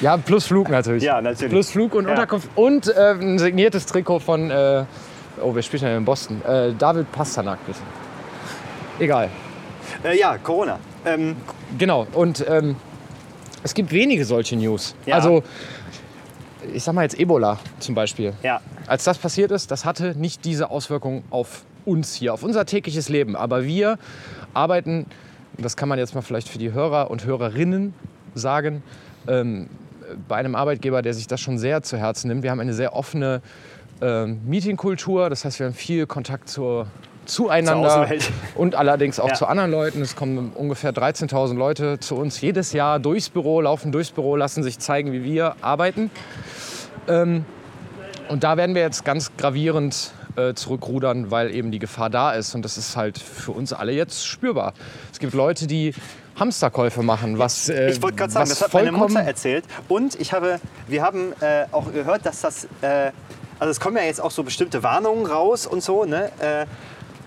Ja, 0.00 0.16
plus 0.16 0.46
Flug 0.46 0.68
natürlich. 0.70 1.02
Ja, 1.02 1.20
natürlich. 1.20 1.50
Plus 1.52 1.70
Flug 1.70 1.94
und 1.94 2.04
Ja. 2.04 2.10
Unterkunft 2.12 2.48
und 2.54 2.88
äh, 2.88 3.12
ein 3.12 3.38
signiertes 3.38 3.86
Trikot 3.86 4.20
von, 4.20 4.50
äh, 4.50 4.84
oh, 5.42 5.54
wir 5.54 5.62
spielen 5.62 5.82
ja 5.82 5.96
in 5.96 6.04
Boston, 6.04 6.40
äh, 6.46 6.72
David 6.78 7.10
Pasternak, 7.12 7.58
bitte. 7.66 7.78
Egal. 9.00 9.28
Äh, 10.04 10.18
ja, 10.18 10.36
Corona. 10.38 10.78
Ähm, 11.04 11.36
Genau, 11.78 12.06
und 12.12 12.44
ähm, 12.48 12.76
es 13.62 13.74
gibt 13.74 13.92
wenige 13.92 14.24
solche 14.24 14.56
News. 14.56 14.94
Ja. 15.06 15.16
Also, 15.16 15.42
ich 16.72 16.82
sag 16.82 16.94
mal 16.94 17.02
jetzt 17.02 17.18
Ebola 17.18 17.58
zum 17.78 17.94
Beispiel. 17.94 18.32
ja, 18.42 18.60
Als 18.86 19.04
das 19.04 19.18
passiert 19.18 19.50
ist, 19.50 19.70
das 19.70 19.84
hatte 19.84 20.14
nicht 20.18 20.44
diese 20.44 20.70
Auswirkung 20.70 21.22
auf 21.30 21.64
uns 21.84 22.14
hier, 22.14 22.34
auf 22.34 22.42
unser 22.42 22.66
tägliches 22.66 23.08
Leben. 23.08 23.34
Aber 23.36 23.64
wir 23.64 23.98
arbeiten, 24.54 25.06
das 25.56 25.76
kann 25.76 25.88
man 25.88 25.98
jetzt 25.98 26.14
mal 26.14 26.22
vielleicht 26.22 26.48
für 26.48 26.58
die 26.58 26.72
Hörer 26.72 27.10
und 27.10 27.24
Hörerinnen 27.24 27.94
sagen, 28.34 28.82
ähm, 29.26 29.68
bei 30.28 30.36
einem 30.36 30.54
Arbeitgeber, 30.54 31.02
der 31.02 31.14
sich 31.14 31.26
das 31.26 31.40
schon 31.40 31.58
sehr 31.58 31.82
zu 31.82 31.96
Herzen 31.96 32.28
nimmt. 32.28 32.42
Wir 32.42 32.50
haben 32.50 32.60
eine 32.60 32.74
sehr 32.74 32.94
offene 32.94 33.40
ähm, 34.00 34.40
Meetingkultur, 34.46 35.28
das 35.30 35.44
heißt, 35.44 35.58
wir 35.58 35.66
haben 35.66 35.74
viel 35.74 36.06
Kontakt 36.06 36.48
zur, 36.48 36.86
zueinander 37.26 38.08
und 38.54 38.74
allerdings 38.74 39.18
auch 39.20 39.28
Ja. 39.28 39.34
zu 39.34 39.46
anderen 39.46 39.70
Leuten. 39.70 40.00
Es 40.02 40.16
kommen 40.16 40.52
ungefähr 40.54 40.92
13.000 40.92 41.54
Leute 41.54 41.98
zu 41.98 42.14
uns 42.16 42.40
jedes 42.40 42.72
Jahr 42.72 42.98
durchs 43.00 43.28
Büro, 43.28 43.60
laufen 43.60 43.92
durchs 43.92 44.10
Büro, 44.10 44.36
lassen 44.36 44.62
sich 44.62 44.78
zeigen, 44.78 45.12
wie 45.12 45.24
wir 45.24 45.56
arbeiten. 45.60 46.10
Ähm, 47.08 47.44
und 48.28 48.44
da 48.44 48.56
werden 48.56 48.74
wir 48.74 48.82
jetzt 48.82 49.04
ganz 49.04 49.34
gravierend 49.36 50.12
äh, 50.38 50.54
zurückrudern, 50.54 51.30
weil 51.30 51.50
eben 51.54 51.70
die 51.70 51.78
Gefahr 51.78 52.10
da 52.10 52.32
ist. 52.32 52.54
Und 52.54 52.64
das 52.64 52.78
ist 52.78 52.96
halt 52.96 53.18
für 53.18 53.52
uns 53.52 53.72
alle 53.72 53.92
jetzt 53.92 54.26
spürbar. 54.26 54.72
Es 55.12 55.18
gibt 55.18 55.34
Leute, 55.34 55.66
die 55.66 55.94
Hamsterkäufe 56.38 57.02
machen, 57.02 57.38
was 57.38 57.68
äh, 57.68 57.90
ich 57.90 58.00
wollte 58.00 58.16
gerade 58.16 58.32
sagen, 58.32 58.48
das 58.48 58.62
hat 58.62 58.72
meine 58.72 58.92
Mutter 58.92 59.20
erzählt. 59.20 59.64
Und 59.88 60.18
ich 60.20 60.32
habe, 60.32 60.60
wir 60.86 61.02
haben 61.02 61.32
äh, 61.40 61.64
auch 61.72 61.92
gehört, 61.92 62.24
dass 62.24 62.40
das, 62.42 62.64
äh, 62.80 63.10
also 63.58 63.70
es 63.72 63.80
kommen 63.80 63.96
ja 63.96 64.04
jetzt 64.04 64.20
auch 64.20 64.30
so 64.30 64.44
bestimmte 64.44 64.82
Warnungen 64.82 65.26
raus 65.26 65.66
und 65.66 65.82
so, 65.82 66.04
ne? 66.04 66.30
Äh, 66.38 66.66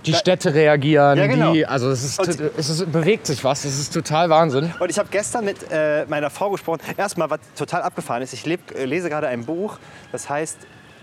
die 0.06 0.14
Städte 0.16 0.54
reagieren, 0.56 1.16
Ja, 1.18 1.28
genau. 1.28 1.54
die, 1.54 1.66
also 1.66 1.92
es, 1.92 2.04
ist, 2.04 2.20
Und- 2.20 2.42
es 2.58 2.70
ist, 2.70 2.92
bewegt 2.92 3.28
sich 3.28 3.44
was, 3.44 3.66
es 3.66 3.78
ist 3.80 3.94
total 3.94 4.30
Wahnsinn. 4.32 4.74
Und 4.80 4.90
ich 4.90 4.98
habe 4.98 5.10
gestern 5.12 5.46
mit 5.46 5.58
äh, 5.70 6.06
meiner 6.08 6.32
Frau 6.32 6.50
gesprochen. 6.50 6.80
Erstmal, 6.98 7.30
was 7.30 7.40
total 7.56 7.84
abgefahren 7.84 8.24
ist, 8.24 8.34
ich 8.34 8.46
leb, 8.46 8.62
äh, 8.76 8.86
lese 8.86 9.10
gerade 9.10 9.28
ein 9.28 9.46
Buch, 9.46 9.78
das 10.12 10.28
heißt 10.28 10.58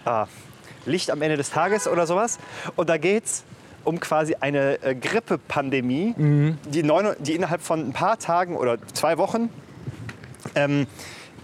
ah, 0.05 0.27
Licht 0.87 1.11
am 1.11 1.23
Ende 1.23 1.37
des 1.37 1.51
Tages 1.51 1.87
oder 1.89 2.07
sowas. 2.07 2.39
Und 2.77 2.89
da 2.89 2.97
geht 2.97 3.25
es 3.25 3.45
um 3.85 4.01
quasi 4.01 4.37
eine 4.41 4.83
äh, 4.83 4.95
Grippepandemie, 4.95 6.15
die, 6.67 6.83
neun, 6.83 7.15
die 7.21 7.35
innerhalb 7.35 7.63
von 7.63 7.89
ein 7.89 7.93
paar 7.93 8.19
Tagen 8.19 8.57
oder 8.57 8.79
zwei 8.93 9.17
Wochen 9.19 9.51
ähm, 10.55 10.87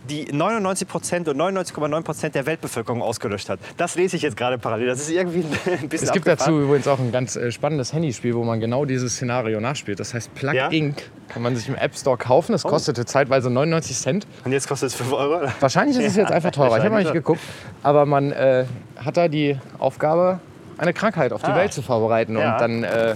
die 0.08 0.30
99 0.32 0.86
Prozent 0.88 1.28
und 1.28 1.36
99,9 1.40 2.02
Prozent 2.02 2.34
der 2.34 2.46
Weltbevölkerung 2.46 3.00
ausgelöscht 3.02 3.48
hat. 3.48 3.58
Das 3.76 3.94
lese 3.94 4.16
ich 4.16 4.22
jetzt 4.22 4.36
gerade 4.36 4.58
parallel. 4.58 4.86
Das 4.86 5.00
ist 5.00 5.10
irgendwie 5.10 5.44
ein 5.70 5.88
bisschen 5.88 6.08
Es 6.08 6.12
gibt 6.12 6.28
abgefahren. 6.28 6.36
dazu 6.54 6.60
übrigens 6.60 6.86
auch 6.88 6.98
ein 6.98 7.10
ganz 7.12 7.36
äh, 7.36 7.50
spannendes 7.50 7.92
Handyspiel, 7.92 8.34
wo 8.34 8.44
man 8.44 8.60
genau 8.60 8.84
dieses 8.84 9.14
Szenario 9.14 9.60
nachspielt. 9.60 9.98
Das 10.00 10.12
heißt 10.14 10.34
Plug 10.34 10.52
Ja? 10.54 10.68
Inc. 10.68 11.02
Kann 11.28 11.42
man 11.42 11.56
sich 11.56 11.68
im 11.68 11.74
App 11.74 11.96
Store 11.96 12.16
kaufen. 12.18 12.52
Das 12.52 12.62
kostete 12.64 13.04
zeitweise 13.06 13.48
99 13.50 13.96
Cent. 13.96 14.26
Und 14.44 14.52
jetzt 14.52 14.68
kostet 14.68 14.90
es 14.90 14.94
5 14.94 15.12
Euro. 15.12 15.38
oder? 15.38 15.52
Wahrscheinlich 15.60 15.96
ist 15.98 16.04
es 16.08 16.16
jetzt 16.16 16.30
einfach 16.32 16.50
teurer. 16.50 16.76
Ich 16.78 16.84
habe 16.84 16.94
noch 16.94 17.00
nicht 17.00 17.12
geguckt. 17.12 17.40
Aber 17.82 18.04
man 18.06 18.30
äh, 18.32 18.66
hat 19.02 19.16
da 19.16 19.28
die 19.28 19.58
Aufgabe, 19.78 20.40
eine 20.76 20.92
Krankheit 20.92 21.32
auf 21.32 21.40
die 21.42 21.50
Ah. 21.50 21.56
Welt 21.56 21.72
zu 21.72 21.80
vorbereiten. 21.82 22.36
Ja. 22.36 22.52
Und 22.54 22.60
dann, 22.60 22.84
äh, 22.84 23.14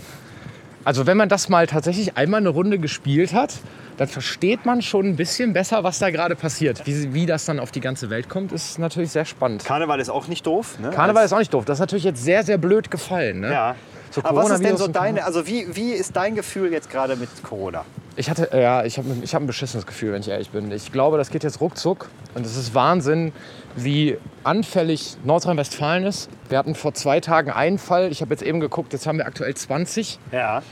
also 0.85 1.07
wenn 1.07 1.16
man 1.18 1.28
das 1.28 1.49
mal 1.50 1.66
tatsächlich 1.66 2.16
einmal 2.16 2.40
eine 2.40 2.49
Runde 2.49 2.78
gespielt 2.78 3.35
hat, 3.35 3.54
dann 3.99 4.09
versteht 4.09 4.64
man 4.64 4.81
schon 4.81 5.07
ein 5.07 5.17
bisschen 5.17 5.52
besser, 5.52 5.83
was 5.83 5.99
da 5.99 6.11
gerade 6.11 6.37
passiert. 6.37 6.87
Wie, 6.87 7.12
wie 7.12 7.26
das 7.26 7.45
dann 7.45 7.59
auf 7.59 7.73
die 7.73 7.81
ganze 7.81 8.11
Welt 8.11 8.28
kommt, 8.28 8.52
ist 8.52 8.78
natürlich 8.78 9.11
sehr 9.11 9.25
spannend. 9.25 9.64
Karneval 9.64 9.99
ist 9.99 10.09
auch 10.09 10.28
nicht 10.28 10.47
doof. 10.47 10.78
Ne? 10.78 10.90
Karneval 10.90 11.25
ist 11.25 11.33
auch 11.33 11.38
nicht 11.38 11.52
doof. 11.52 11.64
Das 11.64 11.76
ist 11.76 11.81
natürlich 11.81 12.05
jetzt 12.05 12.25
sehr, 12.25 12.45
sehr 12.45 12.59
blöd 12.59 12.90
gefallen. 12.90 13.40
Ne? 13.40 13.52
Ja. 13.52 13.75
So 14.11 14.23
Aber 14.25 14.45
was 14.45 14.50
ist 14.50 14.64
denn 14.64 14.76
so 14.76 14.87
deine, 14.87 15.25
also 15.25 15.47
wie, 15.47 15.67
wie 15.76 15.93
ist 15.93 16.17
dein 16.17 16.35
Gefühl 16.35 16.73
jetzt 16.73 16.88
gerade 16.90 17.17
mit 17.17 17.28
Corona? 17.43 17.85
Ich 18.17 18.31
hatte, 18.31 18.49
ja, 18.52 18.85
ich 18.85 18.99
habe 18.99 19.09
ich 19.21 19.35
hab 19.35 19.43
ein 19.43 19.47
beschissenes 19.47 19.85
Gefühl, 19.85 20.12
wenn 20.12 20.21
ich 20.21 20.28
ehrlich 20.28 20.50
bin. 20.50 20.71
Ich 20.71 20.93
glaube, 20.93 21.19
das 21.19 21.31
geht 21.31 21.43
jetzt 21.43 21.61
ruckzuck. 21.61 22.09
Und 22.35 22.47
es 22.47 22.57
ist 22.57 22.75
Wahnsinn, 22.75 23.33
wie 23.76 24.17
anfällig 24.45 25.17
Nordrhein-Westfalen 25.25 26.05
ist. 26.05 26.31
Wir 26.49 26.59
hatten 26.59 26.75
vor 26.75 26.95
zwei 26.95 27.21
Tagen 27.21 27.50
einen 27.50 27.78
Fall. 27.78 28.11
Ich 28.11 28.23
habe 28.23 28.33
jetzt 28.33 28.43
eben 28.43 28.61
geguckt, 28.61 28.93
jetzt 28.93 29.07
haben 29.07 29.19
wir 29.19 29.26
aktuell 29.26 29.55
20. 29.55 30.19
Ja. 30.31 30.62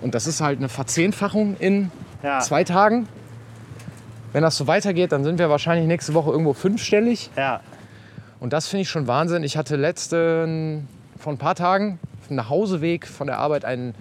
Und 0.00 0.14
das 0.14 0.26
ist 0.26 0.40
halt 0.40 0.58
eine 0.58 0.70
Verzehnfachung 0.70 1.56
in 1.58 1.92
Ja. 2.22 2.40
zwei 2.40 2.64
Tagen. 2.64 3.08
Wenn 4.32 4.42
das 4.42 4.56
so 4.56 4.66
weitergeht, 4.66 5.12
dann 5.12 5.24
sind 5.24 5.38
wir 5.38 5.50
wahrscheinlich 5.50 5.86
nächste 5.88 6.14
Woche 6.14 6.30
irgendwo 6.30 6.52
fünfstellig. 6.52 7.30
Ja. 7.36 7.60
Und 8.38 8.52
das 8.52 8.68
finde 8.68 8.82
ich 8.82 8.88
schon 8.88 9.06
Wahnsinn. 9.06 9.42
Ich 9.42 9.56
hatte 9.56 9.76
letzten, 9.76 10.88
vor 11.18 11.32
ein 11.32 11.38
paar 11.38 11.54
Tagen, 11.56 11.98
auf 12.20 12.28
dem 12.28 12.36
Nachhauseweg 12.36 13.06
von 13.06 13.26
der 13.26 13.38
Arbeit 13.38 13.64
einen 13.64 13.94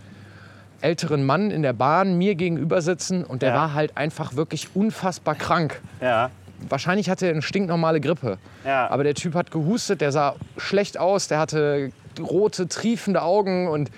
älteren 0.82 1.26
Mann 1.26 1.52
in 1.52 1.62
der 1.62 1.74
Bahn 1.74 2.18
mir 2.18 2.36
gegenüber 2.36 2.82
sitzen 2.82 3.24
und 3.26 3.42
der 3.42 3.50
Ja. 3.50 3.56
war 3.56 3.74
halt 3.74 3.98
einfach 3.98 4.36
wirklich 4.36 4.70
unfassbar 4.76 5.36
krank. 5.36 5.82
Ja. 6.00 6.30
Wahrscheinlich 6.70 7.10
hatte 7.10 7.26
er 7.26 7.32
eine 7.34 7.42
stinknormale 7.42 8.00
Grippe. 8.00 8.38
Ja. 8.66 8.90
Aber 8.90 9.04
der 9.04 9.16
Typ 9.16 9.34
hat 9.34 9.50
gehustet, 9.52 10.00
der 10.02 10.12
sah 10.12 10.36
schlecht 10.58 10.98
aus, 10.98 11.28
der 11.28 11.40
hatte 11.40 11.92
rote, 12.20 12.68
triefende 12.68 13.22
Augen 13.24 13.68
und, 13.68 13.90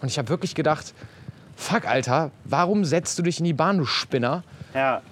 und 0.00 0.08
ich 0.08 0.18
habe 0.18 0.28
wirklich 0.28 0.54
gedacht, 0.54 0.94
fuck, 1.56 1.86
Alter, 1.86 2.30
warum 2.44 2.84
setzt 2.84 3.18
du 3.18 3.22
dich 3.22 3.38
in 3.38 3.44
die 3.44 3.52
Bahn, 3.52 3.78
du 3.78 3.84
Spinner? 3.84 4.42
Ja. 4.74 5.02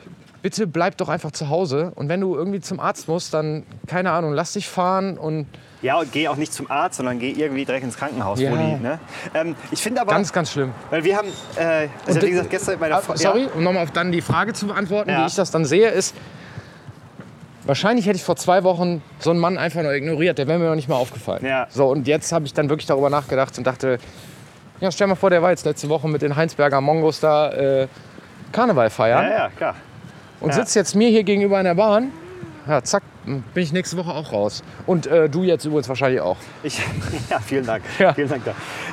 Bitte 0.42 0.66
bleib 0.66 0.96
doch 0.96 1.08
einfach 1.10 1.32
zu 1.32 1.50
Hause 1.50 1.92
und 1.96 2.08
wenn 2.08 2.20
du 2.20 2.34
irgendwie 2.34 2.60
zum 2.60 2.80
Arzt 2.80 3.08
musst, 3.08 3.34
dann, 3.34 3.64
keine 3.86 4.10
Ahnung, 4.12 4.32
lass 4.32 4.54
dich 4.54 4.66
fahren 4.68 5.18
und 5.18 5.46
Ja, 5.82 5.98
und 5.98 6.10
geh 6.12 6.28
auch 6.28 6.36
nicht 6.36 6.52
zum 6.54 6.70
Arzt, 6.70 6.96
sondern 6.96 7.18
geh 7.18 7.30
irgendwie 7.32 7.66
direkt 7.66 7.84
ins 7.84 7.96
Krankenhaus. 7.98 8.40
Ja. 8.40 8.50
Die, 8.50 8.82
ne? 8.82 8.98
ähm, 9.34 9.54
ich 9.70 9.82
finde 9.82 10.00
aber, 10.00 10.12
ganz, 10.12 10.32
ganz 10.32 10.50
schlimm. 10.50 10.72
weil 10.88 11.04
wir 11.04 11.16
haben, 11.18 11.28
äh, 11.56 11.88
also 12.06 12.22
wie 12.22 12.30
gesagt, 12.30 12.48
gestern 12.48 12.78
der 12.80 12.96
Ah, 12.96 13.00
Frau- 13.02 13.16
sorry, 13.16 13.42
Ja, 13.42 13.48
um 13.54 13.62
nochmal 13.62 13.82
auf 13.84 13.90
dann 13.90 14.12
die 14.12 14.22
Frage 14.22 14.54
zu 14.54 14.66
beantworten, 14.66 15.10
Ja. 15.10 15.22
wie 15.22 15.26
ich 15.26 15.34
das 15.34 15.50
dann 15.50 15.66
sehe, 15.66 15.90
ist, 15.90 16.14
wahrscheinlich 17.64 18.06
hätte 18.06 18.16
ich 18.16 18.24
vor 18.24 18.36
zwei 18.36 18.64
Wochen 18.64 19.02
so 19.18 19.30
einen 19.30 19.40
Mann 19.40 19.58
einfach 19.58 19.82
nur 19.82 19.92
ignoriert, 19.92 20.38
der 20.38 20.46
wäre 20.48 20.58
mir 20.58 20.68
noch 20.68 20.74
nicht 20.74 20.88
mal 20.88 20.96
aufgefallen. 20.96 21.44
Ja. 21.44 21.66
So, 21.68 21.86
und 21.88 22.06
jetzt 22.06 22.32
habe 22.32 22.46
ich 22.46 22.54
dann 22.54 22.68
wirklich 22.70 22.86
darüber 22.86 23.10
nachgedacht 23.10 23.56
und 23.58 23.66
dachte, 23.66 23.98
ja, 24.80 24.90
stell 24.90 25.06
mal 25.06 25.14
vor, 25.14 25.30
der 25.30 25.42
war 25.42 25.50
jetzt 25.50 25.64
letzte 25.64 25.88
Woche 25.88 26.08
mit 26.08 26.22
den 26.22 26.36
Heinsberger 26.36 26.80
Mongos 26.80 27.20
da 27.20 27.50
äh, 27.52 27.88
Karneval 28.52 28.90
feiern 28.90 29.24
ja, 29.24 29.30
ja, 29.30 29.48
klar. 29.50 29.74
und 30.40 30.48
ja. 30.48 30.54
sitzt 30.54 30.74
jetzt 30.74 30.94
mir 30.96 31.08
hier 31.08 31.22
gegenüber 31.22 31.58
in 31.58 31.64
der 31.64 31.74
Bahn. 31.74 32.12
Ja, 32.66 32.82
zack, 32.82 33.02
bin 33.24 33.42
ich 33.54 33.72
nächste 33.72 33.96
Woche 33.96 34.12
auch 34.12 34.32
raus. 34.32 34.62
Und 34.86 35.06
äh, 35.06 35.28
du 35.28 35.42
jetzt 35.42 35.64
übrigens 35.64 35.88
wahrscheinlich 35.88 36.20
auch. 36.20 36.36
Ich, 36.62 36.78
ja, 37.30 37.40
vielen 37.40 37.66
Dank. 37.66 37.82
Ja. 37.98 38.12
Vielen 38.12 38.28
Dank. 38.28 38.42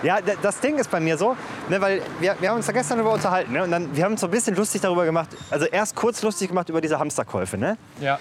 Ja, 0.04 0.18
das 0.42 0.60
Ding 0.62 0.78
ist 0.78 0.90
bei 0.90 1.00
mir 1.00 1.18
so, 1.18 1.36
ne, 1.70 1.80
weil 1.82 2.02
wir, 2.20 2.36
wir 2.40 2.50
haben 2.50 2.58
uns 2.58 2.66
da 2.66 2.72
gestern 2.72 2.98
darüber 2.98 3.14
unterhalten. 3.14 3.52
Ne, 3.52 3.64
und 3.64 3.72
dann, 3.72 3.96
wir 3.96 4.04
haben 4.04 4.14
uns 4.14 4.22
so 4.22 4.28
ein 4.28 4.32
bisschen 4.32 4.56
lustig 4.56 4.82
darüber 4.82 5.06
gemacht. 5.06 5.30
Also 5.52 5.66
erst 5.66 5.96
kurz 5.96 6.22
lustig 6.22 6.48
gemacht 6.50 6.70
über 6.70 6.82
diese 6.82 6.98
Hamsterkäufe. 6.98 7.58
Ne? 7.58 7.78
Ja. 8.00 8.20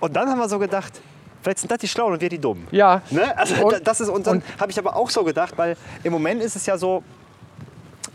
Und 0.00 0.16
dann 0.16 0.28
haben 0.28 0.38
wir 0.38 0.48
so 0.48 0.58
gedacht, 0.58 1.00
vielleicht 1.48 1.60
sind 1.60 1.70
das 1.70 1.78
die 1.78 1.88
Schlauen 1.88 2.12
und 2.12 2.20
wir 2.20 2.28
die 2.28 2.38
Dummen. 2.38 2.66
Ja. 2.70 3.00
Ne? 3.10 3.36
Also 3.38 3.54
Und- 3.64 3.72
da- 3.72 3.80
das 3.80 4.00
ist 4.00 4.08
und 4.10 4.26
dann 4.26 4.42
habe 4.60 4.70
ich 4.70 4.78
aber 4.78 4.94
auch 4.96 5.08
so 5.08 5.24
gedacht, 5.24 5.54
weil 5.56 5.76
im 6.04 6.12
Moment 6.12 6.42
ist 6.42 6.56
es 6.56 6.66
ja 6.66 6.76
so, 6.76 7.02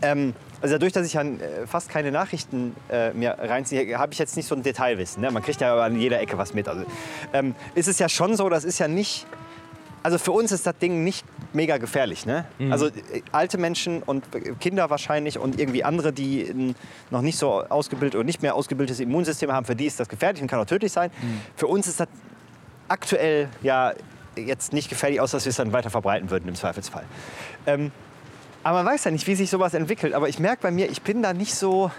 ähm, 0.02 0.34
also 0.60 0.74
dadurch, 0.76 0.92
dass 0.92 1.06
ich 1.06 1.14
ja 1.14 1.22
äh, 1.22 1.66
fast 1.66 1.88
keine 1.88 2.12
Nachrichten 2.12 2.74
äh, 2.90 3.12
mehr 3.12 3.36
reinziehe, 3.38 3.98
habe 3.98 4.12
ich 4.12 4.18
jetzt 4.18 4.36
nicht 4.36 4.46
so 4.46 4.54
ein 4.54 4.62
Detailwissen. 4.62 5.20
Ne? 5.20 5.30
Man 5.32 5.42
kriegt 5.42 5.60
ja 5.60 5.76
an 5.82 5.98
jeder 5.98 6.20
Ecke 6.20 6.38
was 6.38 6.54
mit. 6.54 6.68
Also 6.68 6.84
ähm, 7.32 7.54
ist 7.74 7.88
es 7.88 7.98
ja 7.98 8.08
schon 8.08 8.36
so, 8.36 8.48
das 8.48 8.64
ist 8.64 8.78
ja 8.78 8.86
nicht, 8.88 9.26
also 10.02 10.16
für 10.18 10.32
uns 10.32 10.52
ist 10.52 10.66
das 10.66 10.78
Ding 10.78 11.02
nicht 11.04 11.24
mega 11.52 11.76
gefährlich. 11.78 12.24
Ne? 12.26 12.44
Also 12.70 12.86
äh, 12.86 12.92
alte 13.32 13.58
Menschen 13.58 14.02
und 14.02 14.24
Kinder 14.60 14.88
wahrscheinlich 14.90 15.38
und 15.38 15.58
irgendwie 15.60 15.84
andere, 15.84 16.12
die 16.12 16.74
noch 17.10 17.20
nicht 17.22 17.38
so 17.38 17.64
ausgebildet 17.68 18.14
oder 18.14 18.24
nicht 18.24 18.40
mehr 18.42 18.54
ausgebildetes 18.54 19.00
Immunsystem 19.00 19.52
haben, 19.52 19.66
für 19.66 19.76
die 19.76 19.86
ist 19.86 19.98
das 20.00 20.08
gefährlich 20.08 20.40
und 20.40 20.48
kann 20.48 20.60
auch 20.60 20.66
tödlich 20.66 20.92
sein. 20.92 21.10
Für 21.56 21.66
uns 21.66 21.86
ist 21.88 22.00
das 22.00 22.08
aktuell 22.88 23.48
ja 23.62 23.92
jetzt 24.36 24.72
nicht 24.72 24.88
gefährlich, 24.88 25.20
außer 25.20 25.36
dass 25.36 25.44
wir 25.44 25.50
es 25.50 25.56
dann 25.56 25.72
weiter 25.72 25.90
verbreiten 25.90 26.30
würden 26.30 26.48
im 26.48 26.54
Zweifelsfall. 26.54 27.04
Ähm, 27.66 27.92
aber 28.62 28.82
man 28.82 28.92
weiß 28.94 29.04
ja 29.04 29.10
nicht, 29.10 29.26
wie 29.26 29.34
sich 29.34 29.50
sowas 29.50 29.74
entwickelt. 29.74 30.14
Aber 30.14 30.28
ich 30.28 30.38
merke 30.38 30.62
bei 30.62 30.70
mir, 30.70 30.90
ich 30.90 31.02
bin 31.02 31.22
da 31.22 31.32
nicht 31.32 31.54
so. 31.54 31.90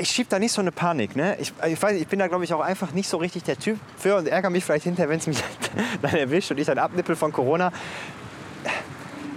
Ich 0.00 0.08
schieb 0.08 0.30
da 0.30 0.38
nicht 0.38 0.52
so 0.52 0.62
eine 0.62 0.72
Panik. 0.72 1.14
Ne? 1.14 1.36
Ich, 1.38 1.52
ich, 1.66 1.82
weiß, 1.82 1.96
ich 1.96 2.06
bin 2.06 2.18
da, 2.18 2.28
glaube 2.28 2.44
ich, 2.44 2.54
auch 2.54 2.60
einfach 2.60 2.92
nicht 2.92 3.06
so 3.06 3.18
richtig 3.18 3.42
der 3.42 3.58
Typ 3.58 3.78
für 3.98 4.16
und 4.16 4.26
ärgere 4.26 4.50
mich 4.50 4.64
vielleicht 4.64 4.84
hinterher, 4.84 5.10
wenn 5.10 5.18
es 5.18 5.26
mich 5.26 5.42
dann 6.02 6.14
erwischt 6.14 6.50
und 6.50 6.58
ich 6.58 6.66
dann 6.66 6.78
abnippel 6.78 7.16
von 7.16 7.32
Corona. 7.32 7.70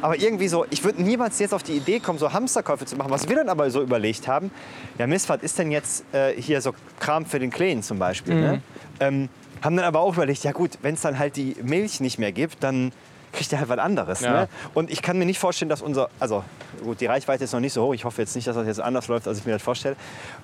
Aber 0.01 0.17
irgendwie 0.17 0.47
so, 0.47 0.65
ich 0.69 0.83
würde 0.83 1.01
niemals 1.01 1.39
jetzt 1.39 1.53
auf 1.53 1.63
die 1.63 1.73
Idee 1.73 1.99
kommen, 1.99 2.19
so 2.19 2.31
Hamsterkäufe 2.31 2.85
zu 2.85 2.95
machen. 2.95 3.11
Was 3.11 3.27
wir 3.27 3.35
dann 3.35 3.49
aber 3.49 3.69
so 3.71 3.81
überlegt 3.81 4.27
haben, 4.27 4.51
ja 4.97 5.07
Mist, 5.07 5.27
was 5.27 5.41
ist 5.41 5.57
denn 5.57 5.71
jetzt 5.71 6.05
äh, 6.13 6.39
hier 6.39 6.61
so 6.61 6.73
Kram 6.99 7.25
für 7.25 7.39
den 7.39 7.49
Kleinen 7.49 7.83
zum 7.83 7.99
Beispiel? 7.99 8.35
Ne? 8.35 8.61
Ähm, 8.99 9.29
haben 9.61 9.75
dann 9.75 9.85
aber 9.85 9.99
auch 9.99 10.13
überlegt, 10.13 10.43
ja 10.43 10.51
gut, 10.51 10.71
wenn 10.81 10.95
es 10.95 11.01
dann 11.01 11.19
halt 11.19 11.35
die 11.35 11.55
Milch 11.61 11.99
nicht 11.99 12.19
mehr 12.19 12.31
gibt, 12.31 12.63
dann 12.63 12.91
kriegt 13.33 13.51
er 13.53 13.59
halt 13.59 13.69
was 13.69 13.77
anderes. 13.77 14.21
Ja. 14.21 14.31
Ne? 14.31 14.49
Und 14.73 14.89
ich 14.89 15.01
kann 15.01 15.17
mir 15.17 15.25
nicht 15.25 15.39
vorstellen, 15.39 15.69
dass 15.69 15.81
unser, 15.81 16.09
also 16.19 16.43
gut, 16.83 17.01
die 17.01 17.05
Reichweite 17.05 17.43
ist 17.43 17.53
noch 17.53 17.59
nicht 17.59 17.73
so 17.73 17.85
hoch. 17.85 17.93
Ich 17.93 18.05
hoffe 18.05 18.21
jetzt 18.21 18.35
nicht, 18.35 18.47
dass 18.47 18.55
das 18.55 18.65
jetzt 18.67 18.79
anders 18.79 19.07
läuft, 19.07 19.27
als 19.27 19.39
ich 19.39 19.45
mir 19.45 19.51
das 19.53 19.61
vorstelle. 19.61 19.95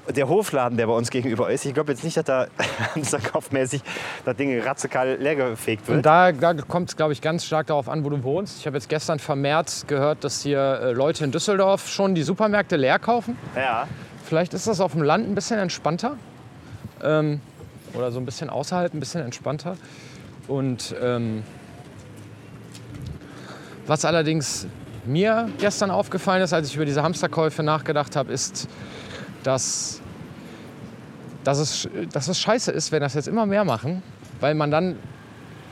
Der 0.10 0.28
Hofladen, 0.28 0.78
der 0.78 0.88
bei 0.88 0.94
uns 0.94 1.10
gegenüber 1.10 1.50
ist, 1.50 1.66
ich 1.66 1.74
glaube 1.74 1.92
jetzt 1.92 2.04
nicht, 2.04 2.18
dass 2.18 2.26
da 2.26 2.48
hamsterkaufmäßig 2.96 3.82
das 4.26 4.36
Ding 4.36 4.60
radikal 4.62 5.16
leergefegt 5.16 5.88
wird. 5.88 5.98
Und 5.98 6.06
da, 6.06 6.32
da 6.32 6.54
kommt 6.54 6.90
es, 6.90 6.98
glaube 6.98 7.14
ich, 7.14 7.22
ganz 7.22 7.46
stark 7.46 7.68
darauf 7.68 7.90
an, 7.90 8.04
wo 8.04 8.10
du 8.10 8.24
wohnst. 8.24 8.60
Ich 8.60 8.68
habe 8.68 8.78
jetzt 8.78 8.90
gestern 8.90 9.20
vermehrt 9.20 9.86
gehört, 9.88 10.24
dass 10.24 10.42
hier 10.42 10.60
äh, 10.60 10.92
Leute 10.92 11.24
in 11.24 11.32
Düsseldorf 11.32 11.88
schon 11.90 12.16
die 12.16 12.24
Supermärkte 12.24 12.76
leer 12.76 13.00
kaufen. 13.00 13.38
ja. 13.56 13.88
Vielleicht 14.26 14.54
ist 14.54 14.68
das 14.68 14.80
auf 14.80 14.94
dem 14.94 15.04
Land 15.04 15.30
ein 15.30 15.36
bisschen 15.36 15.60
entspannter. 15.60 16.16
Ähm, 17.04 17.42
oder 17.94 18.12
so 18.12 18.20
ein 18.20 18.26
bisschen 18.26 18.50
außerhalb 18.50 18.94
ein 18.94 19.00
bisschen 19.00 19.22
entspannter. 19.22 19.78
Und 20.48 20.96
ähm, 21.02 21.44
was 23.88 24.06
allerdings 24.06 24.68
mir 25.06 25.50
gestern 25.60 25.92
aufgefallen 25.92 26.42
ist, 26.42 26.54
als 26.54 26.70
ich 26.70 26.76
über 26.76 26.86
diese 26.86 27.04
Hamsterkäufe 27.04 27.64
nachgedacht 27.64 28.16
habe, 28.16 28.32
ist, 28.32 28.68
dass, 29.44 30.02
dass, 31.44 31.60
es, 31.60 31.90
dass 32.12 32.28
es 32.28 32.40
scheiße 32.40 32.72
ist, 32.72 32.92
wenn 32.92 33.02
das 33.02 33.14
jetzt 33.14 33.28
immer 33.28 33.46
mehr 33.46 33.66
machen, 33.66 34.02
weil 34.40 34.56
man 34.56 34.72
dann 34.72 34.96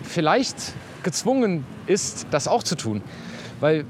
vielleicht 0.04 0.74
gezwungen 1.04 1.66
ist, 1.88 2.28
das 2.32 2.48
auch 2.48 2.64
zu 2.64 2.76
tun. 2.76 3.02
Weil 3.60 3.86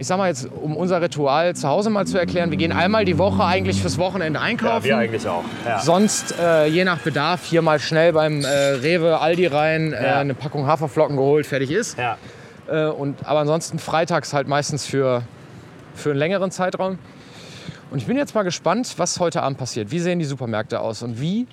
ich 0.00 0.06
sag 0.06 0.16
mal 0.16 0.28
jetzt, 0.28 0.48
um 0.50 0.78
unser 0.78 1.02
Ritual 1.02 1.54
zu 1.54 1.68
Hause 1.68 1.90
mal 1.90 2.06
zu 2.06 2.16
erklären, 2.16 2.50
wir 2.50 2.56
gehen 2.56 2.72
einmal 2.72 3.04
die 3.04 3.18
Woche 3.18 3.44
eigentlich 3.44 3.82
fürs 3.82 3.98
Wochenende 3.98 4.40
einkaufen. 4.40 4.86
Ja, 4.86 4.94
wir 4.94 4.96
eigentlich 4.96 5.28
auch. 5.28 5.44
Ja. 5.66 5.78
Sonst 5.80 6.34
äh, 6.40 6.64
je 6.68 6.84
nach 6.84 7.00
Bedarf 7.00 7.44
hier 7.44 7.60
mal 7.60 7.78
schnell 7.78 8.14
beim 8.14 8.42
äh, 8.42 8.48
Rewe, 8.48 9.20
Aldi 9.20 9.46
rein, 9.48 9.92
äh, 9.92 10.02
Ja. 10.02 10.18
eine 10.20 10.32
Packung 10.32 10.66
Haferflocken 10.66 11.16
geholt, 11.16 11.44
fertig 11.44 11.70
ist. 11.70 11.98
Ja. 11.98 12.16
Äh, 12.66 12.86
und, 12.86 13.26
aber 13.26 13.40
ansonsten 13.40 13.78
freitags 13.78 14.32
halt 14.32 14.48
meistens 14.48 14.86
für, 14.86 15.22
für 15.94 16.10
einen 16.12 16.18
längeren 16.18 16.50
Zeitraum. 16.50 16.98
Und 17.90 17.98
ich 17.98 18.06
bin 18.06 18.16
jetzt 18.16 18.34
mal 18.34 18.42
gespannt, 18.42 18.94
was 18.96 19.20
heute 19.20 19.42
Abend 19.42 19.58
passiert. 19.58 19.90
Wie 19.90 19.98
sehen 19.98 20.18
die 20.18 20.24
Supermärkte 20.24 20.80
aus 20.80 21.02
und 21.02 21.20
wie, 21.20 21.46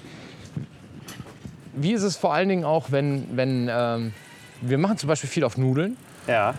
wie 1.76 1.92
ist 1.92 2.04
es 2.04 2.16
vor 2.16 2.34
allen 2.34 2.48
Dingen 2.48 2.64
auch, 2.64 2.92
wenn, 2.92 3.28
wenn 3.36 3.68
ähm, 3.70 4.14
wir 4.62 4.78
machen 4.78 4.98
zum 4.98 5.10
Beispiel 5.10 5.30
viel 5.30 5.44
auf 5.44 5.58
Nudeln 5.58 5.98
ja. 6.28 6.54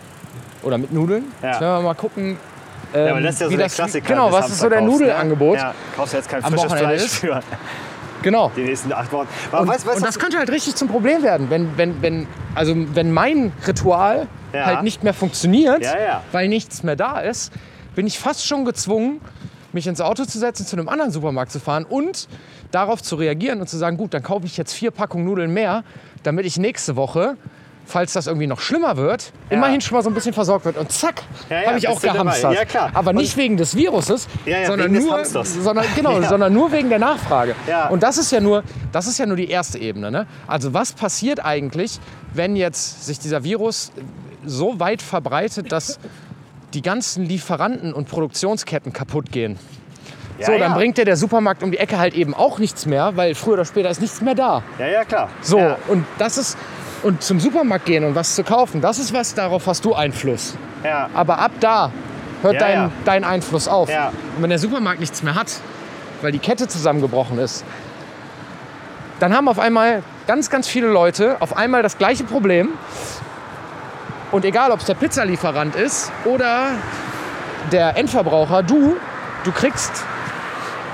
Oder 0.63 0.77
mit 0.77 0.91
Nudeln. 0.91 1.25
Ja. 1.41 1.49
Jetzt 1.51 1.61
werden 1.61 1.77
wir 1.77 1.81
mal 1.87 1.93
gucken. 1.95 2.37
Ja, 2.93 2.99
ähm, 3.05 3.11
aber 3.11 3.21
das 3.21 3.35
ist 3.35 3.41
ja 3.41 3.47
so 3.47 3.51
wie 3.53 3.57
der 3.57 3.65
das- 3.67 3.75
Klassiker. 3.75 4.07
Genau, 4.07 4.31
was 4.31 4.49
ist 4.49 4.59
so 4.59 4.69
der 4.69 4.81
ne? 4.81 4.87
Nudelangebot? 4.87 5.57
Ja, 5.57 5.73
kaufst 5.95 6.13
du 6.13 6.17
jetzt 6.17 6.29
kein 6.29 6.41
frisches 6.41 6.73
Fleisch 6.73 7.07
für 7.07 7.41
Genau. 8.21 8.51
die 8.55 8.63
nächsten 8.63 8.91
acht 8.91 9.11
Wochen. 9.13 9.27
Aber 9.51 9.61
Und, 9.61 9.67
weißt, 9.69 9.85
weißt, 9.85 9.97
und 9.97 10.05
das 10.05 10.19
könnte 10.19 10.37
halt 10.37 10.49
richtig 10.49 10.75
zum 10.75 10.89
Problem 10.89 11.23
werden, 11.23 11.49
wenn, 11.49 11.77
wenn, 11.77 12.01
wenn, 12.01 12.27
also 12.55 12.75
wenn 12.93 13.11
mein 13.13 13.53
Ritual 13.65 14.27
Ja. 14.53 14.65
halt 14.65 14.83
nicht 14.83 15.03
mehr 15.03 15.13
funktioniert, 15.13 15.81
Ja, 15.83 15.97
ja. 15.99 16.23
weil 16.33 16.49
nichts 16.49 16.83
mehr 16.83 16.95
da 16.97 17.19
ist, 17.19 17.53
bin 17.95 18.07
ich 18.07 18.19
fast 18.19 18.45
schon 18.45 18.65
gezwungen, 18.65 19.21
mich 19.71 19.87
ins 19.87 20.01
Auto 20.01 20.25
zu 20.25 20.37
setzen, 20.39 20.65
zu 20.65 20.75
einem 20.75 20.89
anderen 20.89 21.11
Supermarkt 21.11 21.51
zu 21.51 21.59
fahren 21.59 21.85
und 21.85 22.27
darauf 22.71 23.01
zu 23.03 23.15
reagieren 23.15 23.61
und 23.61 23.69
zu 23.69 23.77
sagen, 23.77 23.95
gut, 23.97 24.13
dann 24.13 24.23
kaufe 24.23 24.45
ich 24.47 24.57
jetzt 24.57 24.73
vier 24.73 24.91
Packungen 24.91 25.23
Nudeln 25.25 25.53
mehr, 25.53 25.83
damit 26.23 26.45
ich 26.45 26.57
nächste 26.57 26.95
Woche, 26.97 27.37
falls 27.89 28.13
das 28.13 28.27
irgendwie 28.27 28.47
noch 28.47 28.59
schlimmer 28.59 28.95
wird, 28.97 29.33
immerhin 29.49 29.81
schon 29.81 29.95
mal 29.97 30.03
so 30.03 30.09
ein 30.09 30.13
bisschen 30.13 30.33
versorgt 30.33 30.65
wird. 30.65 30.77
Und 30.77 30.91
zack, 30.91 31.23
Ja, 31.49 31.61
ja, 31.61 31.67
habe 31.69 31.77
ich 31.79 31.87
auch 31.87 31.99
gehamstert. 31.99 32.53
Ja, 32.53 32.65
klar. 32.65 32.91
Aber 32.93 33.09
Und- 33.09 33.17
nicht 33.17 33.35
wegen 33.35 33.57
des 33.57 33.75
Viruses, 33.75 34.27
Ja, 34.45 34.59
ja, 34.59 34.67
sondern, 34.67 34.91
nur, 34.93 35.25
sondern, 35.25 35.85
genau, 35.95 36.19
Ja. 36.21 36.29
sondern 36.29 36.53
nur 36.53 36.71
wegen 36.71 36.89
der 36.89 36.99
Nachfrage. 36.99 37.55
Ja. 37.67 37.87
Und 37.89 38.03
das 38.03 38.17
ist 38.17 38.31
ja 38.31 38.39
nur, 38.39 38.63
das 38.91 39.07
ist 39.07 39.17
ja 39.17 39.25
nur 39.25 39.35
die 39.37 39.49
erste 39.49 39.79
Ebene. 39.79 40.11
Ne? 40.11 40.27
Also 40.47 40.73
was 40.73 40.93
passiert 40.93 41.43
eigentlich, 41.43 41.99
wenn 42.33 42.55
jetzt 42.55 43.05
sich 43.05 43.19
dieser 43.19 43.43
Virus 43.43 43.91
so 44.45 44.79
weit 44.79 45.01
verbreitet, 45.01 45.71
dass 45.71 45.99
die 46.73 46.81
ganzen 46.83 47.25
Lieferanten 47.25 47.93
und 47.93 48.07
Produktionsketten 48.07 48.93
kaputt 48.93 49.31
gehen? 49.31 49.57
ja, 50.39 50.45
so, 50.45 50.51
dann 50.53 50.61
ja. 50.71 50.73
bringt 50.73 50.97
dir 50.97 51.03
der 51.05 51.17
Supermarkt 51.17 51.63
um 51.63 51.71
die 51.71 51.77
Ecke 51.79 51.99
halt 51.99 52.13
eben 52.13 52.33
auch 52.33 52.59
nichts 52.59 52.85
mehr, 52.85 53.17
weil 53.17 53.35
früher 53.35 53.55
oder 53.55 53.65
später 53.65 53.89
ist 53.89 53.99
nichts 53.99 54.21
mehr 54.21 54.35
da. 54.35 54.63
Ja, 54.77 54.87
ja, 54.87 55.03
klar. 55.03 55.27
So, 55.41 55.57
Ja. 55.57 55.77
und 55.89 56.05
das 56.17 56.37
ist 56.37 56.57
und 57.03 57.23
zum 57.23 57.39
Supermarkt 57.39 57.85
gehen 57.85 58.03
und 58.03 58.15
was 58.15 58.35
zu 58.35 58.43
kaufen, 58.43 58.81
das 58.81 58.99
ist 58.99 59.13
was, 59.13 59.33
darauf 59.33 59.67
hast 59.67 59.85
du 59.85 59.93
Einfluss. 59.93 60.55
Ja. 60.83 61.09
Aber 61.13 61.39
ab 61.39 61.51
da 61.59 61.91
hört 62.41 62.55
Ja, 62.55 62.59
dein, 62.59 62.75
ja. 62.75 62.91
dein 63.05 63.23
Einfluss 63.23 63.67
auf. 63.67 63.89
Ja. 63.89 64.09
Und 64.35 64.43
wenn 64.43 64.49
der 64.49 64.59
Supermarkt 64.59 64.99
nichts 64.99 65.23
mehr 65.23 65.35
hat, 65.35 65.59
weil 66.21 66.31
die 66.31 66.39
Kette 66.39 66.67
zusammengebrochen 66.67 67.39
ist, 67.39 67.63
dann 69.19 69.33
haben 69.35 69.47
auf 69.47 69.59
einmal 69.59 70.03
ganz, 70.27 70.49
ganz 70.49 70.67
viele 70.67 70.87
Leute 70.87 71.37
auf 71.41 71.57
einmal 71.57 71.83
das 71.83 71.97
gleiche 71.97 72.23
Problem. 72.23 72.69
Und 74.31 74.45
egal, 74.45 74.71
ob 74.71 74.79
es 74.79 74.85
der 74.85 74.93
Pizzalieferant 74.93 75.75
ist 75.75 76.11
oder 76.25 76.71
der 77.71 77.97
Endverbraucher, 77.97 78.63
du, 78.63 78.95
du 79.43 79.51
kriegst, 79.51 79.91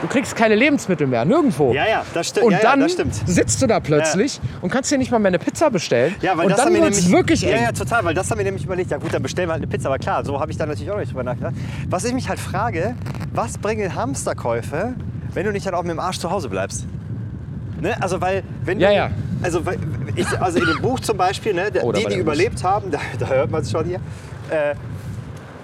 du 0.06 0.12
kriegst 0.14 0.36
keine 0.36 0.56
Lebensmittel 0.56 1.08
mehr, 1.08 1.26
nirgendwo. 1.26 1.74
Ja, 1.74 1.88
ja, 1.88 2.04
das 2.14 2.28
stimmt. 2.28 2.46
Und 2.46 2.52
ja, 2.54 2.60
dann 2.62 2.80
ja, 2.80 2.86
das 2.86 2.94
stimmt. 2.94 3.16
sitzt 3.26 3.62
du 3.62 3.68
da 3.68 3.80
plötzlich 3.80 4.40
und 4.62 4.70
kannst 4.72 4.92
dir 4.92 4.98
nicht 4.98 5.12
mal 5.12 5.20
mehr 5.20 5.30
eine 5.30 5.40
Pizza 5.40 5.70
bestellen. 5.72 6.16
Ja, 6.22 6.38
weil 6.38 6.46
und 6.46 6.52
das 6.52 6.58
dann 6.58 6.68
haben 6.68 6.74
wir 6.76 6.82
nämlich 6.82 7.12
wirklich 7.12 7.42
Ja, 7.42 7.50
eng. 7.50 7.64
ja, 7.64 7.72
total, 7.72 8.06
weil 8.06 8.14
das 8.14 8.30
haben 8.30 8.38
wir 8.38 8.46
nämlich 8.46 8.64
überlegt. 8.66 8.92
Ja 8.92 8.98
gut, 8.98 9.14
dann 9.14 9.24
bestellen 9.24 9.50
wir 9.50 9.54
halt 9.54 9.64
eine 9.64 9.72
Pizza, 9.72 9.90
aber 9.90 9.98
klar, 10.00 10.24
so 10.24 10.40
habe 10.40 10.52
ich 10.52 10.58
da 10.58 10.66
natürlich 10.66 10.92
auch 10.92 10.98
nicht 10.98 11.12
drüber 11.12 11.24
nachgedacht. 11.24 11.56
Was 11.90 12.06
ich 12.06 12.14
mich 12.14 12.30
halt 12.30 12.40
frage, 12.40 12.96
was 13.34 13.58
bringen 13.58 13.96
Hamsterkäufe, 13.96 14.94
wenn 15.34 15.46
du 15.46 15.52
nicht 15.52 15.66
halt 15.66 15.76
auch 15.76 15.82
mit 15.84 15.92
dem 15.92 16.00
Arsch 16.00 16.20
zu 16.20 16.30
Hause 16.30 16.50
bleibst? 16.50 16.86
Ne? 17.82 17.96
Also 18.02 18.22
weil, 18.22 18.44
wenn 18.64 18.80
Ja, 18.80 18.90
du, 18.90 18.96
ja. 18.96 19.10
Also, 19.42 19.62
ich, 20.16 20.28
also 20.40 20.60
in 20.60 20.66
dem 20.66 20.82
Buch 20.82 21.00
zum 21.02 21.18
Beispiel, 21.18 21.54
ne, 21.54 21.64
Oh, 21.82 21.92
die, 21.92 22.06
die 22.06 22.18
überlebt 22.20 22.64
haben, 22.64 22.90
da, 22.92 23.00
da 23.20 23.28
hört 23.28 23.52
man 23.52 23.62
es 23.64 23.72
schon 23.72 23.86
hier, 23.86 23.98
äh, 24.50 24.76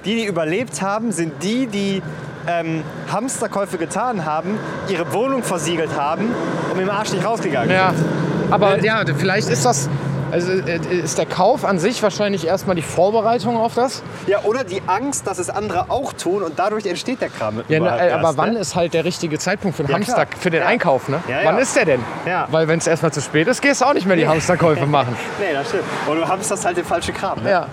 die, 0.04 0.16
die 0.16 0.26
überlebt 0.26 0.82
haben, 0.82 1.12
sind 1.12 1.34
die, 1.44 1.68
die 1.68 2.02
ähm, 2.48 2.84
Hamsterkäufe 3.12 3.78
getan 3.78 4.26
haben, 4.26 4.58
ihre 4.88 5.12
Wohnung 5.14 5.44
versiegelt 5.44 5.96
haben 5.98 6.34
und 6.70 6.78
mit 6.78 6.86
dem 6.88 6.90
Arsch 6.92 7.12
nicht 7.14 7.26
rausgegangen 7.26 7.70
Ja, 7.72 7.94
sind. 7.94 8.06
aber 8.54 8.78
Ne? 8.78 8.86
ja, 8.86 9.04
vielleicht 9.18 9.50
ist 9.50 9.66
das, 9.66 9.90
also 10.32 10.52
äh, 10.52 10.78
ist 11.04 11.18
der 11.18 11.26
Kauf 11.26 11.66
an 11.66 11.78
sich 11.78 12.02
wahrscheinlich 12.02 12.48
erstmal 12.48 12.76
die 12.78 12.82
Vorbereitung 12.82 13.58
auf 13.58 13.74
das. 13.76 14.02
Ja, 14.28 14.40
oder 14.44 14.64
die 14.64 14.82
Angst, 14.88 15.28
dass 15.28 15.40
es 15.40 15.50
andere 15.50 15.86
auch 15.90 16.14
tun 16.14 16.42
und 16.42 16.58
dadurch 16.58 16.86
entsteht 16.86 17.20
der 17.22 17.28
Kram. 17.30 17.58
Ja, 17.58 17.64
na, 17.68 17.78
überhaupt 17.78 18.02
äh, 18.02 18.08
erst, 18.08 18.26
aber 18.26 18.38
wann 18.38 18.54
ne? 18.54 18.60
ist 18.60 18.76
halt 18.76 18.94
der 18.94 19.04
richtige 19.04 19.38
Zeitpunkt 19.40 19.76
für 19.78 19.84
den 19.84 19.90
Ja, 19.92 19.96
Hamster, 19.98 20.26
für 20.40 20.50
den 20.50 20.62
Ja. 20.62 20.68
Einkauf, 20.68 21.10
ne? 21.10 21.20
Ja, 21.28 21.42
ja. 21.42 21.46
Wann 21.46 21.58
ist 21.60 21.76
der 21.76 21.86
denn? 21.86 22.00
Ja. 22.26 22.48
Weil 22.50 22.68
wenn 22.70 22.80
es 22.80 22.88
erstmal 22.88 23.12
zu 23.12 23.20
spät 23.22 23.48
ist, 23.48 23.62
gehst 23.62 23.82
du 23.82 23.86
auch 23.86 23.94
nicht 23.94 24.08
mehr 24.08 24.16
die 24.16 24.28
Hamsterkäufe 24.28 24.86
machen. 24.88 25.16
Nee, 25.40 25.48
das 25.54 25.68
stimmt. 25.68 25.84
Und 26.08 26.16
du 26.18 26.28
hamsterst 26.28 26.64
halt 26.66 26.78
den 26.78 26.86
falschen 26.86 27.14
Kram. 27.14 27.44
Ne? 27.44 27.50
Ja. 27.52 27.68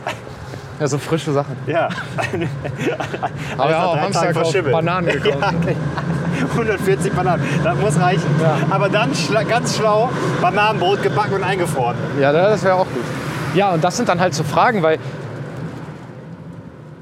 Ja, 0.80 0.86
so 0.86 0.98
frische 0.98 1.32
Sachen. 1.32 1.56
Ja. 1.66 1.88
Aber 3.58 3.70
ja, 3.70 3.84
auch 3.84 3.96
Hamster 3.96 4.28
gekauft, 4.28 4.46
verschimmelt. 4.46 4.72
Bananen 4.72 5.08
gekauft. 5.08 5.54
Ja, 6.38 6.44
140 6.44 7.12
Bananen, 7.14 7.42
das 7.64 7.76
muss 7.78 7.98
reichen. 7.98 8.28
Ja. 8.40 8.58
Aber 8.70 8.88
dann 8.88 9.12
schla 9.14 9.42
ganz 9.42 9.76
schlau 9.76 10.08
Bananenbrot 10.40 11.02
gebacken 11.02 11.34
und 11.34 11.42
eingefroren. 11.42 11.96
Ja, 12.20 12.32
das 12.32 12.62
wäre 12.62 12.74
auch 12.74 12.86
gut. 12.86 13.02
Ja, 13.54 13.70
und 13.70 13.82
das 13.82 13.96
sind 13.96 14.08
dann 14.08 14.20
halt 14.20 14.34
so 14.34 14.44
Fragen, 14.44 14.82
weil. 14.82 14.98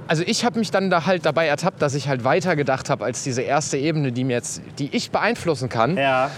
Also 0.09 0.23
ich 0.25 0.45
habe 0.45 0.59
mich 0.59 0.71
dann 0.71 0.89
da 0.89 1.05
halt 1.05 1.27
dabei 1.27 1.49
ertappt, 1.49 1.83
dass 1.83 1.95
ich 1.95 2.09
halt 2.09 2.25
weiter 2.25 2.57
gedacht 2.57 2.89
habe 2.89 3.05
als 3.05 3.25
diese 3.25 3.43
erste 3.43 3.77
Ebene, 3.77 4.13
die 4.13 4.25
mir 4.25 4.35
jetzt, 4.35 4.63
die 4.79 4.95
ich 4.97 5.11
beeinflussen 5.11 5.69
kann. 5.69 5.97
Ja. 5.97 6.31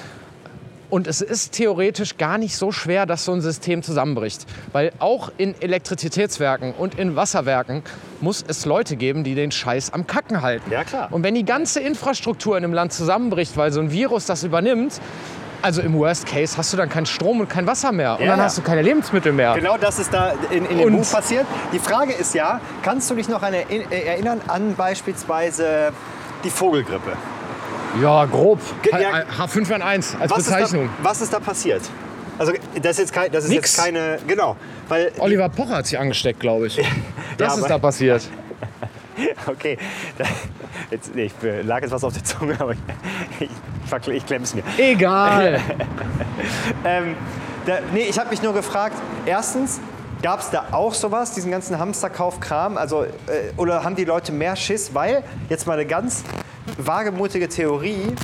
Und 0.90 1.06
es 1.06 1.20
ist 1.20 1.52
theoretisch 1.52 2.16
gar 2.16 2.38
nicht 2.38 2.56
so 2.56 2.72
schwer, 2.72 3.04
dass 3.04 3.24
so 3.26 3.32
ein 3.32 3.42
System 3.42 3.82
zusammenbricht. 3.82 4.46
Weil 4.72 4.92
auch 5.00 5.30
in 5.36 5.54
Elektrizitätswerken 5.60 6.72
und 6.72 6.98
in 6.98 7.14
Wasserwerken 7.14 7.82
muss 8.20 8.42
es 8.48 8.64
Leute 8.64 8.96
geben, 8.96 9.22
die 9.22 9.34
den 9.34 9.50
Scheiß 9.50 9.92
am 9.92 10.06
Kacken 10.06 10.40
halten. 10.40 10.70
Ja, 10.70 10.84
klar. 10.84 11.08
Und 11.10 11.22
wenn 11.24 11.34
die 11.34 11.44
ganze 11.44 11.80
Infrastruktur 11.80 12.56
in 12.56 12.64
einem 12.64 12.72
Land 12.72 12.92
zusammenbricht, 12.94 13.56
weil 13.56 13.70
so 13.70 13.80
ein 13.80 13.90
Virus 13.92 14.24
das 14.26 14.44
übernimmt, 14.44 15.00
also 15.60 15.82
im 15.82 15.94
Worst 15.98 16.24
Case 16.26 16.56
hast 16.56 16.72
du 16.72 16.76
dann 16.76 16.88
keinen 16.88 17.06
Strom 17.06 17.40
und 17.40 17.50
kein 17.50 17.66
Wasser 17.66 17.90
mehr. 17.92 18.14
Und 18.14 18.20
Ja, 18.22 18.28
dann 18.30 18.38
ja. 18.38 18.44
hast 18.44 18.56
du 18.56 18.62
keine 18.62 18.80
Lebensmittel 18.80 19.32
mehr. 19.32 19.54
Genau 19.56 19.76
das 19.76 19.98
ist 19.98 20.14
da 20.14 20.32
in, 20.50 20.64
in 20.66 20.78
dem 20.78 20.86
Und- 20.86 20.96
Buch 21.02 21.10
passiert. 21.10 21.44
Die 21.72 21.80
Frage 21.80 22.12
ist 22.12 22.34
ja, 22.34 22.60
kannst 22.82 23.10
du 23.10 23.14
dich 23.14 23.28
noch 23.28 23.42
an 23.42 23.52
äh, 23.54 23.64
erinnern 23.90 24.40
an 24.46 24.74
beispielsweise 24.76 25.92
die 26.44 26.50
Vogelgrippe? 26.50 27.12
Ja, 28.02 28.24
grob. 28.26 28.60
Ge- 28.82 28.92
ja. 29.00 29.22
H5N1 29.38 30.18
als 30.18 30.30
Was 30.30 30.44
Bezeichnung. 30.44 30.84
Ist 30.84 30.90
da, 31.02 31.04
was 31.04 31.20
ist 31.20 31.32
da 31.32 31.40
passiert? 31.40 31.82
Also 32.38 32.52
das 32.80 32.92
ist 32.92 32.98
jetzt, 32.98 33.12
kein, 33.12 33.32
das 33.32 33.44
ist 33.44 33.50
Nix. 33.50 33.76
jetzt 33.76 33.84
keine... 33.84 34.18
Genau. 34.26 34.56
Weil 34.88 35.10
Oliver 35.18 35.48
Pocher 35.48 35.76
hat 35.76 35.86
sich 35.86 35.98
angesteckt, 35.98 36.40
glaube 36.40 36.66
ich. 36.68 36.76
Das 37.36 37.52
ist 37.54 37.58
aber- 37.60 37.68
da 37.68 37.78
passiert. 37.78 38.22
Okay, 39.48 39.76
jetzt, 40.92 41.14
ich 41.16 41.32
lag 41.64 41.82
jetzt 41.82 41.90
was 41.90 42.04
auf 42.04 42.12
der 42.12 42.22
Zunge, 42.22 42.54
aber 42.60 42.72
ich, 42.72 42.78
ich, 43.40 44.08
ich 44.14 44.26
klemm's 44.26 44.54
mir. 44.54 44.62
Egal. 44.76 45.60
Ähm, 46.84 47.16
da, 47.66 47.78
nee, 47.92 48.02
ich 48.08 48.16
habe 48.16 48.30
mich 48.30 48.42
nur 48.42 48.54
gefragt, 48.54 48.94
erstens, 49.26 49.80
gab 50.22 50.38
es 50.38 50.50
da 50.50 50.66
auch 50.70 50.94
sowas, 50.94 51.32
diesen 51.32 51.50
ganzen 51.50 51.80
Hamsterkauf-Kram? 51.80 52.76
Also, 52.78 53.04
äh, 53.04 53.08
oder 53.56 53.82
haben 53.82 53.96
die 53.96 54.04
Leute 54.04 54.30
mehr 54.30 54.54
Schiss? 54.54 54.94
Weil, 54.94 55.24
jetzt 55.48 55.66
mal 55.66 55.72
eine 55.74 55.86
ganz 55.86 56.22
wagemutige 56.78 57.48
Theorie, 57.48 58.14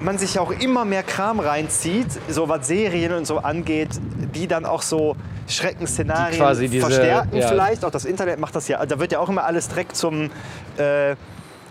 man 0.00 0.18
sich 0.18 0.38
auch 0.38 0.50
immer 0.50 0.84
mehr 0.84 1.02
Kram 1.02 1.40
reinzieht, 1.40 2.06
so 2.28 2.48
was 2.48 2.66
Serien 2.66 3.12
und 3.14 3.26
so 3.26 3.38
angeht, 3.38 3.90
die 4.34 4.46
dann 4.46 4.64
auch 4.66 4.82
so 4.82 5.16
Schreckensszenarien 5.48 6.58
Die 6.60 6.68
diese- 6.68 6.86
verstärken 6.86 7.36
ja. 7.36 7.48
vielleicht. 7.48 7.84
Auch 7.84 7.90
das 7.90 8.04
Internet 8.04 8.38
macht 8.38 8.54
das 8.54 8.68
ja. 8.68 8.84
Da 8.84 8.98
wird 9.00 9.12
ja 9.12 9.18
auch 9.18 9.28
immer 9.28 9.44
alles 9.44 9.68
direkt 9.68 9.96
zum... 9.96 10.30
Äh, 10.76 11.16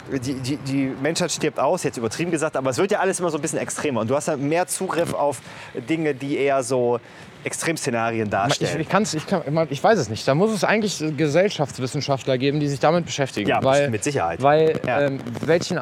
die, 0.09 0.35
die, 0.35 0.55
die 0.55 0.93
Menschheit 1.01 1.33
stirbt 1.33 1.59
aus, 1.59 1.83
jetzt 1.83 1.97
übertrieben 1.97 2.31
gesagt, 2.31 2.55
aber 2.55 2.69
es 2.69 2.77
wird 2.77 2.91
ja 2.91 2.99
alles 2.99 3.19
immer 3.19 3.29
so 3.29 3.37
ein 3.37 3.41
bisschen 3.41 3.59
extremer. 3.59 3.99
Und 3.99 4.09
du 4.09 4.15
hast 4.15 4.29
ja 4.29 4.37
mehr 4.37 4.65
Zugriff 4.65 5.13
auf 5.13 5.41
Dinge, 5.89 6.15
die 6.15 6.37
eher 6.37 6.63
so 6.63 7.01
Extremszenarien 7.47 8.25
Ich, 8.25 8.29
darstellen. 8.31 8.79
ich, 8.81 8.89
kann's, 8.89 9.13
ich, 9.13 9.25
kann, 9.25 9.41
ich 9.69 9.83
weiß 9.83 9.97
es 9.97 10.09
nicht. 10.09 10.27
Da 10.27 10.35
muss 10.35 10.51
es 10.51 10.63
eigentlich 10.63 11.03
Gesellschaftswissenschaftler 11.17 12.37
geben, 12.37 12.59
die 12.59 12.67
sich 12.67 12.79
damit 12.79 13.05
beschäftigen. 13.05 13.49
Ja, 13.49 13.63
weil, 13.63 13.89
mit 13.89 14.03
Sicherheit. 14.03 14.41
Weil 14.41 14.79
Ja. 14.85 15.01
ähm, 15.01 15.19
welchen, 15.41 15.79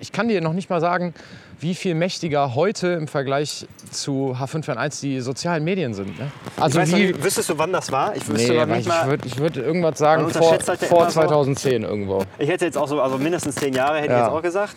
ich 0.00 0.12
kann 0.12 0.28
dir 0.28 0.40
noch 0.40 0.52
nicht 0.52 0.70
mal 0.70 0.80
sagen, 0.80 1.14
wie 1.58 1.74
viel 1.74 1.94
mächtiger 1.94 2.54
heute 2.54 2.88
im 2.88 3.06
Vergleich 3.06 3.66
zu 3.90 4.34
H5N1 4.38 5.00
die 5.02 5.20
sozialen 5.20 5.62
Medien 5.62 5.92
sind. 5.92 6.18
Ne? 6.18 6.30
ich 6.56 6.62
Also 6.62 6.78
weiß 6.78 6.90
noch 6.90 6.98
wie, 6.98 7.22
wüsstest 7.22 7.50
du, 7.50 7.58
wann 7.58 7.72
das 7.72 7.92
war? 7.92 8.16
Ich 8.16 8.26
wüsste 8.28 8.52
nee, 8.52 8.64
nicht 8.66 8.80
ich 8.80 8.86
mal. 8.88 9.08
würde 9.08 9.26
ich 9.28 9.36
würd 9.38 9.56
irgendwas 9.58 9.98
sagen 9.98 10.30
vor, 10.30 10.52
halt 10.52 10.62
vor 10.84 11.02
immer 11.02 11.10
so- 11.10 11.20
2010 11.20 11.82
irgendwo. 11.82 12.24
Ich 12.38 12.48
hätte 12.48 12.64
jetzt 12.64 12.78
auch 12.78 12.88
so, 12.88 13.02
also 13.02 13.18
mindestens 13.18 13.56
zehn 13.56 13.74
Jahre 13.74 13.98
hätte 13.98 14.12
Ja. 14.12 14.18
ich 14.20 14.24
jetzt 14.26 14.32
auch 14.32 14.42
gesagt. 14.42 14.76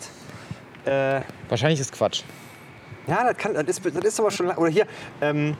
Äh, 0.84 1.20
Wahrscheinlich 1.48 1.80
ist 1.80 1.92
Quatsch. 1.92 2.22
Ja, 3.06 3.24
das, 3.24 3.36
kann, 3.36 3.54
das, 3.54 3.64
ist, 3.66 3.84
das 3.84 4.04
ist 4.04 4.20
aber 4.20 4.30
schon 4.30 4.46
lang. 4.46 4.56
Oder 4.58 4.70
hier, 4.70 4.86
ähm, 5.20 5.56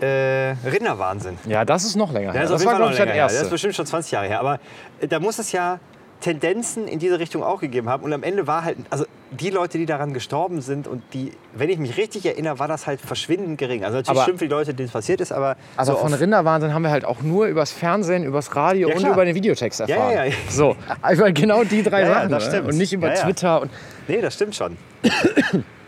äh, 0.00 0.54
Rinderwahnsinn. 0.68 1.38
Ja, 1.46 1.64
das 1.64 1.84
ist 1.84 1.96
noch 1.96 2.12
länger. 2.12 2.28
Ja, 2.28 2.40
her. 2.40 2.42
das 2.48 2.50
jeden 2.60 2.64
war, 2.66 2.76
glaube 2.76 2.82
noch 2.82 2.90
ich, 2.92 2.96
das 2.98 3.06
länger 3.06 3.14
her. 3.14 3.24
Das 3.24 3.32
ist 3.32 3.38
erste. 3.38 3.50
bestimmt 3.52 3.74
schon 3.74 3.86
20 3.86 4.12
Jahre 4.12 4.26
her. 4.26 4.40
Aber 4.40 4.58
äh, 5.00 5.06
da 5.08 5.20
muss 5.20 5.38
es 5.38 5.52
ja 5.52 5.78
Tendenzen 6.20 6.88
in 6.88 6.98
diese 6.98 7.18
Richtung 7.18 7.42
auch 7.42 7.60
gegeben 7.60 7.88
haben. 7.88 8.02
Und 8.02 8.12
am 8.12 8.22
Ende 8.22 8.46
war 8.46 8.64
halt, 8.64 8.78
also 8.90 9.04
die 9.30 9.50
Leute, 9.50 9.78
die 9.78 9.84
daran 9.86 10.14
gestorben 10.14 10.62
sind 10.62 10.86
und 10.88 11.02
die, 11.12 11.32
wenn 11.54 11.68
ich 11.68 11.78
mich 11.78 11.96
richtig 11.98 12.24
erinnere, 12.24 12.58
war 12.58 12.66
das 12.68 12.86
halt 12.86 13.00
verschwindend 13.00 13.58
gering. 13.58 13.84
Also 13.84 13.96
natürlich 13.98 14.18
Aber- 14.18 14.22
stimmt 14.24 14.38
für 14.38 14.44
die 14.46 14.50
Leute, 14.50 14.72
denen 14.74 14.86
es 14.86 14.92
passiert 14.92 15.20
ist, 15.20 15.32
aber 15.32 15.56
Also 15.76 15.92
so 15.92 15.98
von 15.98 16.14
Rinderwahnsinn 16.14 16.72
haben 16.72 16.82
wir 16.82 16.90
halt 16.90 17.04
auch 17.04 17.20
nur 17.20 17.46
übers 17.46 17.72
Fernsehen, 17.72 18.24
übers 18.24 18.54
Radio 18.56 18.88
Ja, 18.88 18.96
und 18.96 19.06
über 19.06 19.24
den 19.24 19.34
Videotext 19.34 19.80
ja, 19.80 19.86
erfahren. 19.86 20.12
ja, 20.14 20.24
ja. 20.24 20.32
So, 20.48 20.76
einfach 21.02 21.32
genau 21.34 21.62
die 21.64 21.82
drei 21.82 22.00
Ja, 22.02 22.06
ja, 22.06 22.14
Sachen. 22.14 22.30
das 22.30 22.52
ne? 22.52 22.62
Und 22.62 22.76
nicht 22.78 22.92
über 22.92 23.08
Ja, 23.08 23.14
ja. 23.14 23.22
Twitter. 23.24 23.60
Und 23.62 23.70
Nee, 24.08 24.20
das 24.20 24.34
stimmt 24.34 24.54
schon. 24.54 24.76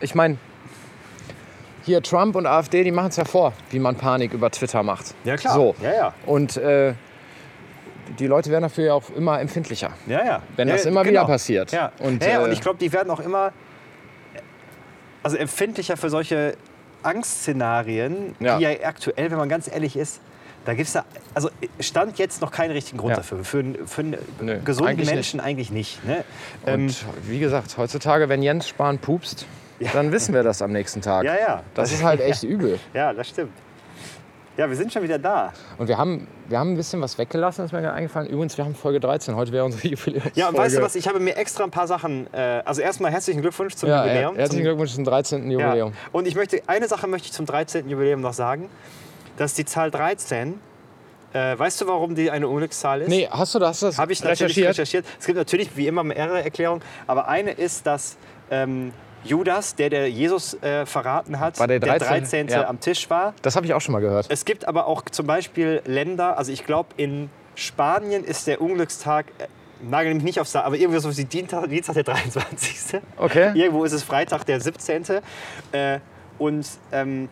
ich 0.00 0.14
meine, 0.14 0.36
hier 1.86 2.02
Trump 2.02 2.36
und 2.36 2.46
AfD, 2.46 2.84
die 2.84 2.90
machen 2.90 3.08
es 3.08 3.16
ja 3.16 3.24
vor, 3.24 3.52
wie 3.70 3.78
man 3.78 3.96
Panik 3.96 4.32
über 4.34 4.50
Twitter 4.50 4.82
macht. 4.82 5.14
Ja, 5.24 5.36
klar. 5.36 5.54
So. 5.54 5.74
Ja, 5.82 5.94
ja. 5.94 6.14
Und 6.26 6.56
äh, 6.58 6.92
die 8.18 8.26
Leute 8.26 8.50
werden 8.50 8.62
dafür 8.62 8.84
ja 8.84 8.94
auch 8.94 9.08
immer 9.16 9.40
empfindlicher. 9.40 9.90
Ja, 10.06 10.24
ja. 10.24 10.42
Wenn 10.56 10.68
ja, 10.68 10.74
das 10.74 10.84
immer 10.84 11.04
wieder 11.06 11.24
passiert. 11.24 11.72
Ja, 11.72 11.92
Und, 12.00 12.22
ja, 12.22 12.30
ja, 12.32 12.42
und 12.42 12.50
äh, 12.50 12.52
ich 12.52 12.60
glaube, 12.60 12.78
die 12.78 12.92
werden 12.92 13.10
auch 13.10 13.20
immer 13.20 13.52
also 15.22 15.36
empfindlicher 15.36 15.96
für 15.96 16.10
solche 16.10 16.56
Angstszenarien, 17.02 18.34
Ja. 18.40 18.58
die 18.58 18.64
ja 18.64 18.70
aktuell, 18.84 19.30
wenn 19.30 19.38
man 19.38 19.48
ganz 19.48 19.68
ehrlich 19.68 19.96
ist, 19.96 20.20
da 20.64 20.74
gibt 20.74 20.88
es 20.88 20.94
ja, 20.94 21.04
also 21.34 21.48
stand 21.78 22.18
jetzt 22.18 22.40
noch 22.42 22.50
keinen 22.50 22.72
richtigen 22.72 22.98
Grund 22.98 23.10
Ja. 23.10 23.16
dafür. 23.18 23.44
Für, 23.44 23.62
für 23.86 24.00
einen 24.00 24.16
Nö, 24.40 24.58
gesunden 24.64 24.92
eigentlich 24.92 25.10
Menschen 25.14 25.40
eigentlich 25.40 25.70
nicht. 25.70 26.04
Ne? 26.04 26.24
Und 26.64 26.72
Ähm, 26.72 26.94
wie 27.24 27.38
gesagt, 27.38 27.76
heutzutage, 27.78 28.28
wenn 28.28 28.42
Jens 28.42 28.68
Spahn 28.68 28.98
pupst, 28.98 29.46
dann 29.92 30.12
wissen 30.12 30.34
wir 30.34 30.42
das 30.42 30.62
am 30.62 30.72
nächsten 30.72 31.00
Tag. 31.02 31.24
ja, 31.24 31.34
ja. 31.34 31.62
Das 31.74 31.92
ist 31.92 32.02
halt 32.02 32.20
echt 32.20 32.42
übel. 32.42 32.78
Ja, 32.94 33.12
das 33.12 33.28
stimmt. 33.28 33.52
Ja, 34.56 34.66
wir 34.70 34.76
sind 34.76 34.90
schon 34.90 35.02
wieder 35.02 35.18
da. 35.18 35.52
Und 35.76 35.86
wir 35.86 35.98
haben, 35.98 36.26
wir 36.48 36.58
haben 36.58 36.72
ein 36.72 36.76
bisschen 36.78 37.02
was 37.02 37.18
weggelassen, 37.18 37.62
ist 37.66 37.72
mir 37.72 37.82
gerade 37.82 37.92
eingefallen. 37.92 38.26
Übrigens, 38.26 38.56
wir 38.56 38.64
haben 38.64 38.74
Folge 38.74 39.00
13. 39.00 39.36
Heute 39.36 39.52
wäre 39.52 39.66
unsere 39.66 39.86
Jubiläumsfolge. 39.88 40.38
Ja, 40.40 40.48
und 40.48 40.56
weißt 40.56 40.78
du 40.78 40.82
was, 40.82 40.94
ich 40.94 41.06
habe 41.08 41.20
mir 41.20 41.36
extra 41.36 41.64
ein 41.64 41.70
paar 41.70 41.86
Sachen, 41.86 42.26
äh, 42.32 42.62
also 42.64 42.80
erstmal 42.80 43.10
herzlichen 43.12 43.42
Glückwunsch 43.42 43.74
zum 43.74 43.90
Ja, 43.90 44.06
Jubiläum. 44.06 44.34
her- 44.34 44.40
herzlichen 44.42 44.64
Glückwunsch 44.64 44.94
zum 44.94 45.04
13. 45.04 45.50
Ja. 45.50 45.58
Jubiläum. 45.66 45.92
Und 46.12 46.26
ich 46.26 46.34
möchte, 46.36 46.62
eine 46.68 46.88
Sache 46.88 47.06
möchte 47.06 47.26
ich 47.26 47.32
zum 47.32 47.44
13. 47.44 47.86
Jubiläum 47.90 48.22
noch 48.22 48.32
sagen. 48.32 48.70
Das 49.36 49.50
ist 49.50 49.58
die 49.58 49.66
Zahl 49.66 49.90
13. 49.90 50.58
Äh, 51.34 51.58
weißt 51.58 51.82
du, 51.82 51.86
warum 51.88 52.14
die 52.14 52.30
eine 52.30 52.48
Unglückszahl 52.48 53.02
ist? 53.02 53.08
Nee, 53.10 53.28
hast 53.30 53.54
du 53.54 53.58
das, 53.58 53.80
das 53.80 53.98
Habe 53.98 54.10
ich 54.14 54.24
natürlich 54.24 54.56
recherchiert? 54.56 54.68
recherchiert. 54.70 55.06
Es 55.20 55.26
gibt 55.26 55.36
natürlich 55.36 55.76
wie 55.76 55.86
immer 55.86 56.02
mehrere 56.02 56.42
Erklärungen, 56.42 56.80
aber 57.06 57.28
eine 57.28 57.50
ist, 57.50 57.86
dass 57.86 58.16
ähm, 58.50 58.92
Judas, 59.26 59.74
der 59.74 59.90
der 59.90 60.10
Jesus 60.10 60.54
äh, 60.62 60.86
verraten 60.86 61.38
hat, 61.40 61.58
War 61.58 61.66
der 61.68 61.80
13., 61.80 62.08
13. 62.08 62.48
ja. 62.48 62.66
am 62.68 62.80
Tisch 62.80 63.08
war. 63.10 63.34
Das 63.42 63.56
habe 63.56 63.66
ich 63.66 63.74
auch 63.74 63.80
schon 63.80 63.92
mal 63.92 64.00
gehört. 64.00 64.26
Es 64.28 64.44
gibt 64.44 64.66
aber 64.66 64.86
auch 64.86 65.02
zum 65.10 65.26
Beispiel 65.26 65.82
Länder, 65.84 66.38
also 66.38 66.52
ich 66.52 66.64
glaube 66.64 66.88
in 66.96 67.30
Spanien 67.54 68.24
ist 68.24 68.46
der 68.46 68.60
Unglückstag, 68.60 69.26
äh, 69.38 69.46
nagel 69.82 70.14
mich 70.14 70.22
nicht 70.24 70.40
aufs 70.40 70.52
Sa- 70.52 70.62
aber 70.62 70.76
irgendwie 70.76 71.00
so 71.00 71.16
wie 71.16 71.24
Dienstag, 71.24 71.68
Dienstag 71.68 71.94
der 71.94 72.04
23. 72.04 73.00
Okay. 73.16 73.52
Irgendwo 73.54 73.84
ist 73.84 73.92
es 73.92 74.02
Freitag 74.02 74.44
der 74.44 74.60
17. 74.60 75.04
Äh, 75.72 75.98
und 76.38 76.66
ähm, 76.92 77.28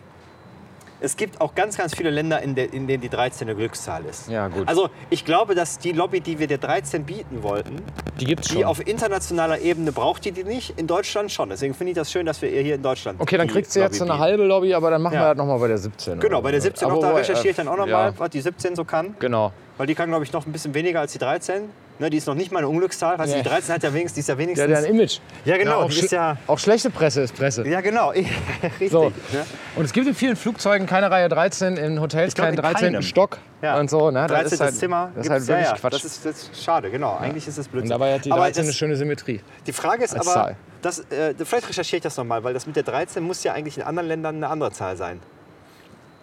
es 1.01 1.17
gibt 1.17 1.41
auch 1.41 1.55
ganz, 1.55 1.77
ganz 1.77 1.95
viele 1.95 2.09
Länder, 2.09 2.41
in, 2.41 2.55
der, 2.55 2.73
in 2.73 2.87
denen 2.87 3.01
die 3.01 3.09
13 3.09 3.47
eine 3.47 3.55
Glückszahl 3.57 4.05
ist. 4.05 4.29
Ja, 4.29 4.47
gut. 4.47 4.67
Also 4.67 4.89
ich 5.09 5.25
glaube, 5.25 5.53
dass 5.55 5.77
die 5.77 5.91
Lobby, 5.91 6.21
die 6.21 6.39
wir 6.39 6.47
der 6.47 6.57
13 6.57 7.03
bieten 7.03 7.43
wollten, 7.43 7.81
Die 8.19 8.25
gibt's 8.25 8.47
schon. 8.49 8.57
die 8.57 8.65
auf 8.65 8.85
internationaler 8.87 9.59
Ebene 9.59 9.91
braucht 9.91 10.25
die 10.25 10.31
die 10.31 10.43
nicht, 10.43 10.79
in 10.79 10.87
Deutschland 10.87 11.31
schon. 11.31 11.49
Deswegen 11.49 11.73
finde 11.73 11.91
ich 11.91 11.95
das 11.97 12.11
schön, 12.11 12.25
dass 12.25 12.41
wir 12.41 12.49
ihr 12.49 12.61
hier 12.61 12.75
in 12.75 12.81
Deutschland 12.83 13.19
okay, 13.19 13.37
dann 13.37 13.47
kriegt 13.47 13.71
sie 13.71 13.79
jetzt 13.79 14.01
eine 14.01 14.11
bieten. 14.11 14.21
halbe 14.23 14.43
Lobby, 14.45 14.73
aber 14.73 14.89
dann 14.89 15.01
machen 15.01 15.15
Ja. 15.15 15.21
wir 15.23 15.27
das 15.29 15.37
nochmal 15.37 15.59
bei 15.59 15.67
der 15.67 15.77
17. 15.77 16.19
Genau, 16.19 16.41
bei 16.41 16.51
der 16.51 16.61
so. 16.61 16.65
17 16.65 16.85
Aber 16.87 16.95
noch, 16.95 17.01
da 17.01 17.15
recherchiere 17.15 17.49
ich 17.49 17.55
dann 17.55 17.67
auch 17.67 17.77
nochmal, 17.77 18.11
Ja, 18.11 18.13
was 18.17 18.29
die 18.29 18.41
17 18.41 18.75
so 18.75 18.85
kann. 18.85 19.15
genau. 19.19 19.51
Weil 19.77 19.87
die 19.87 19.95
kann, 19.95 20.09
glaube 20.09 20.23
ich, 20.23 20.31
noch 20.31 20.45
ein 20.45 20.51
bisschen 20.53 20.73
weniger 20.73 21.01
als 21.01 21.11
die 21.11 21.19
13. 21.19 21.63
Ne, 21.97 22.09
die 22.09 22.17
ist 22.17 22.27
noch 22.27 22.33
nicht 22.35 22.51
mal 22.51 22.57
eine 22.59 22.67
Unglückszahl. 22.67 23.17
Weißt 23.17 23.31
du, 23.31 23.37
Ja. 23.37 23.43
die 23.43 23.49
13 23.49 23.75
hat 23.75 23.83
ja 23.83 23.93
wenigstens, 23.93 24.13
die 24.15 24.19
ist 24.19 24.27
ja 24.27 24.37
wenigstens. 24.37 24.59
Ja, 24.63 24.67
der 24.67 24.77
hat 24.79 24.83
ein 24.85 24.91
Image. 24.95 25.19
Ja, 25.45 25.57
genau, 25.57 25.81
auch, 25.81 25.89
die 25.89 25.99
ist 25.99 26.11
schle- 26.11 26.15
ja- 26.15 26.37
auch 26.47 26.59
schlechte 26.59 26.89
Presse 26.89 27.21
ist 27.21 27.33
Presse. 27.35 27.65
Ja, 27.67 27.79
genau. 27.79 28.09
Richtig. 28.63 28.91
So. 28.91 29.05
Ne? 29.31 29.45
Und 29.77 29.85
es 29.85 29.93
gibt 29.93 30.05
in 30.07 30.13
vielen 30.13 30.35
Flugzeugen 30.35 30.87
keine 30.87 31.09
Reihe 31.09 31.29
13, 31.29 31.77
in 31.77 32.01
Hotels 32.01 32.33
glaub, 32.35 32.47
keinen 32.47 32.55
in 32.57 32.61
13. 32.61 32.93
keinem. 32.93 33.01
Stock 33.01 33.37
Ja. 33.61 33.79
und 33.79 33.89
so. 33.89 34.11
Ne? 34.11 34.27
13. 34.27 34.53
ist 34.53 34.59
halt, 34.61 34.75
Zimmer. 34.75 35.11
Das 35.15 35.25
ist 35.25 35.31
halt 35.31 35.47
wirklich 35.47 35.65
ja, 35.67 35.71
ja. 35.73 35.77
Quatsch. 35.79 35.93
Das 35.93 36.03
ist, 36.05 36.25
das 36.25 36.35
ist 36.49 36.63
schade, 36.63 36.91
genau. 36.91 37.17
Eigentlich 37.17 37.47
ist 37.47 37.57
es 37.57 37.67
und 37.67 37.71
Blödsinn. 37.71 37.89
dabei 37.91 38.15
hat 38.15 38.25
die 38.25 38.31
Aber 38.31 38.41
13 38.41 38.61
eine 38.63 38.67
das, 38.71 38.75
schöne 38.77 38.95
Symmetrie. 38.97 39.39
die 39.65 39.71
Frage 39.73 40.03
ist 40.03 40.15
aber, 40.19 40.55
das, 40.81 40.99
äh, 41.11 41.33
vielleicht 41.43 41.69
recherchiere 41.69 41.97
ich 41.97 42.03
das 42.03 42.17
nochmal, 42.17 42.43
weil 42.43 42.53
das 42.53 42.67
mit 42.67 42.75
der 42.75 42.83
13 42.83 43.23
muss 43.23 43.41
ja 43.45 43.53
eigentlich 43.53 43.77
in 43.77 43.83
anderen 43.83 44.07
Ländern 44.09 44.35
eine 44.35 44.49
andere 44.49 44.71
Zahl 44.71 44.97
sein. 44.97 45.21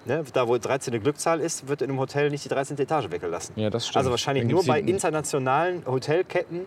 Ne? 0.04 0.24
Da, 0.32 0.48
wo 0.48 0.58
13 0.58 0.92
eine 0.92 1.00
Glückszahl 1.02 1.40
ist, 1.40 1.68
wird 1.68 1.80
in 1.82 1.90
einem 1.90 2.00
Hotel 2.00 2.28
nicht 2.30 2.44
die 2.44 2.48
13. 2.48 2.78
Etage 2.78 3.10
weggelassen. 3.10 3.52
Ja, 3.56 3.70
das 3.70 3.84
stimmt. 3.86 3.98
Also 3.98 4.10
wahrscheinlich 4.10 4.44
nur 4.44 4.64
bei 4.64 4.80
internationalen 4.80 5.84
Hotelketten, 5.86 6.66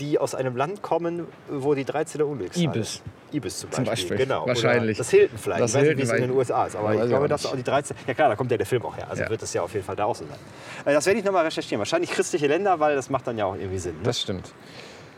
die 0.00 0.18
aus 0.18 0.34
einem 0.34 0.56
Land 0.56 0.82
kommen, 0.82 1.26
wo 1.48 1.74
die 1.74 1.84
13 1.84 2.22
Unglückszahl 2.22 2.64
Ibis. 2.64 2.94
ist. 2.96 3.02
Ibis 3.32 3.58
zum 3.60 3.70
Zum 3.70 3.84
Beispiel. 3.84 4.08
Beispiel. 4.10 4.26
Genau. 4.26 4.46
Wahrscheinlich. 4.46 4.96
Oder 4.96 5.04
das 5.04 5.10
Hilton 5.10 5.38
vielleicht. 5.38 5.60
Das 5.62 5.70
ich 5.74 5.80
weiß 5.80 5.88
nicht, 5.88 5.98
wie 5.98 6.02
es 6.02 6.10
in 6.12 6.22
den 6.22 6.30
USA 6.32 6.66
ist, 6.66 6.76
aber 6.76 6.94
ich 6.94 7.08
glaube, 7.08 7.28
nicht. 7.28 7.46
auch 7.46 7.56
die 7.56 7.62
13. 7.62 7.96
Ja 8.06 8.14
klar, 8.14 8.28
da 8.30 8.36
kommt 8.36 8.50
ja 8.50 8.56
der 8.56 8.66
Film 8.66 8.84
auch 8.84 8.96
her. 8.96 9.06
Also 9.08 9.22
Ja. 9.22 9.30
wird 9.30 9.42
das 9.42 9.52
ja 9.54 9.62
auf 9.62 9.72
jeden 9.74 9.84
Fall 9.86 9.96
da 9.96 10.04
auch 10.06 10.16
so 10.16 10.24
sein. 10.26 10.36
Äh, 10.84 10.92
Das 10.94 11.06
werde 11.06 11.18
ich 11.20 11.24
nochmal 11.24 11.44
recherchieren. 11.44 11.78
Wahrscheinlich 11.78 12.10
christliche 12.10 12.46
Länder, 12.46 12.80
weil 12.80 12.94
das 12.96 13.10
macht 13.10 13.26
dann 13.26 13.38
ja 13.38 13.44
auch 13.46 13.54
irgendwie 13.54 13.78
Sinn. 13.78 13.94
Ne? 13.96 14.00
Das 14.02 14.20
stimmt. 14.20 14.52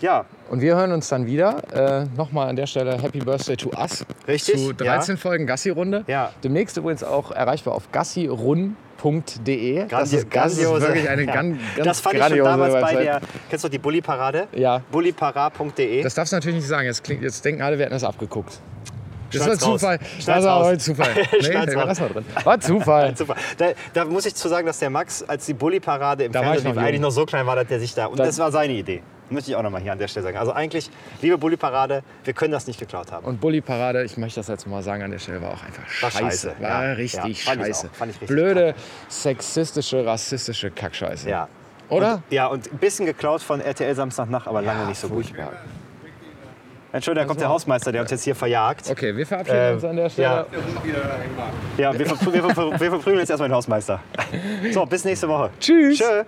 Ja, 0.05 0.27
Und 0.51 0.61
wir 0.61 0.77
hören 0.77 0.93
uns 0.93 1.09
dann 1.09 1.25
wieder. 1.25 1.63
Äh, 1.73 2.05
Nochmal 2.15 2.51
an 2.51 2.57
der 2.57 2.67
Stelle 2.67 3.01
Happy 3.01 3.21
Birthday 3.21 3.57
to 3.57 3.71
Us. 3.71 4.05
Richtig, 4.29 4.57
Zu 4.57 4.75
13 4.75 5.17
Folgen 5.17 5.47
Gassi-Runde. 5.47 6.05
Ja. 6.07 6.31
Demnächst 6.43 6.77
übrigens 6.77 7.03
auch 7.03 7.31
erreichbar 7.31 7.75
auf 7.75 7.91
gassirun.de. 7.91 9.87
Das 9.87 10.13
ist, 10.13 10.27
das 10.31 10.59
ist 10.59 10.69
wirklich 10.71 11.09
eine 11.09 11.23
ja. 11.23 11.33
gan, 11.33 11.59
ganz 11.75 11.87
Das 11.87 12.01
fand 12.01 12.17
ich 12.17 12.23
schon 12.23 12.37
damals 12.37 12.75
bei 12.75 13.03
der, 13.03 13.21
kennst 13.49 13.65
du 13.65 13.71
die 13.71 13.79
Bulli-Parade? 13.79 14.49
Ja. 14.53 14.83
Bulliparade.de. 14.93 16.03
Das 16.03 16.13
darfst 16.13 16.35
du 16.35 16.37
natürlich 16.37 16.57
nicht 16.57 16.69
sagen. 16.69 16.85
Jetzt, 16.85 17.03
klingt, 17.03 17.23
jetzt 17.23 17.43
denken 17.43 17.63
alle, 17.63 17.79
wir 17.79 17.87
hätten 17.87 17.95
das 17.95 18.05
abgeguckt. 18.05 18.61
Das 19.33 19.47
war. 19.47 19.59
Zufall. 19.59 19.99
Das 20.27 20.45
war 20.45 20.65
heute 20.67 20.79
Zufall. 20.81 21.09
Nee, 21.41 21.57
raus. 21.57 21.85
lass 21.87 22.01
mal 22.01 22.09
drin. 22.11 22.25
War 22.45 22.61
Zufall. 22.61 23.17
Super. 23.17 23.37
Da, 23.57 23.69
da 23.95 24.05
muss 24.05 24.27
ich 24.27 24.35
zu 24.35 24.49
sagen, 24.49 24.67
dass 24.67 24.79
der 24.81 24.91
Max, 24.91 25.23
als 25.23 25.47
die 25.47 25.55
Bulli-Parade 25.55 26.25
im 26.25 26.33
Da 26.33 26.41
war 26.41 26.53
Fernsehen 26.53 26.75
lief, 26.75 26.83
eigentlich 26.83 27.01
noch 27.01 27.11
so 27.11 27.25
klein 27.25 27.47
war, 27.47 27.57
dass 27.57 27.69
der 27.69 27.81
sich 27.81 27.95
da. 27.95 28.05
Und 28.07 28.19
Da- 28.19 28.27
das 28.27 28.39
war 28.39 28.53
seine 28.53 28.75
Idee. 28.75 29.03
Möchte 29.31 29.51
ich 29.51 29.57
auch 29.57 29.63
noch 29.63 29.71
mal 29.71 29.81
hier 29.81 29.93
an 29.93 29.99
der 29.99 30.09
Stelle 30.09 30.25
sagen. 30.25 30.37
Also 30.37 30.53
eigentlich, 30.53 30.91
liebe 31.23 31.39
Bulli-Parade, 31.39 32.03
wir 32.25 32.35
können 32.35 32.53
das 32.53 32.67
nicht 32.67 32.79
geklaut 32.79 33.11
haben. 33.11 33.25
Und 33.25 33.41
Bully 33.41 33.61
Parade, 33.63 34.05
ich 34.05 34.17
möchte 34.19 34.41
das 34.41 34.49
jetzt 34.49 34.67
mal 34.67 34.83
sagen 34.83 35.03
an 35.03 35.11
der 35.11 35.19
Stelle, 35.19 35.41
war 35.41 35.51
auch 35.51 35.65
einfach 35.65 35.83
War 36.03 36.11
scheiße. 36.11 36.49
scheiße, 36.51 36.55
War 36.61 36.85
ja. 36.87 36.93
richtig 36.93 37.45
Ja, 37.45 37.51
fand 37.53 37.63
scheiße. 37.67 37.89
Fand 37.93 38.11
ich 38.11 38.21
richtig 38.21 38.29
Blöde, 38.29 38.75
sexistische, 39.09 40.05
rassistische 40.05 40.71
Kackscheiße. 40.71 41.29
ja. 41.31 41.49
Oder? 41.91 42.15
Und, 42.15 42.23
ja, 42.31 42.47
und 42.47 42.73
ein 42.73 42.79
bisschen 42.79 43.05
geklaut 43.05 43.43
von 43.43 43.61
RTL 43.61 43.95
Samstagnacht, 43.95 44.49
aber 44.49 44.63
lange 44.63 44.87
nicht 44.87 44.99
so 44.99 45.09
gut. 45.09 45.27
Furchtbar. 45.27 45.53
Entschuldigung, 46.93 47.25
da 47.25 47.29
kommt 47.29 47.41
der 47.41 47.49
Hausmeister, 47.49 47.91
der 47.93 48.03
uns 48.03 48.11
jetzt 48.13 48.23
hier 48.25 48.35
verjagt. 48.37 48.89
Okay, 48.89 49.15
wir 49.17 49.27
verabschieden 49.27 49.59
Ähm, 49.61 49.75
uns 49.75 49.85
an 49.85 49.97
der 49.97 50.09
Stelle. 50.09 50.47
Ja, 51.77 51.99
wir, 51.99 52.07
verprü 52.07 52.33
wir, 52.33 52.43
verprü 52.43 52.71
wir 52.81 52.91
verprügeln 52.91 53.19
jetzt 53.19 53.31
erstmal 53.31 53.49
den 53.49 53.55
Hausmeister. 53.57 54.01
So, 54.73 54.87
bis 54.87 55.05
nächste 55.05 55.29
Woche. 55.29 55.51
Tschüss. 55.59 55.99
Tschö. 55.99 56.23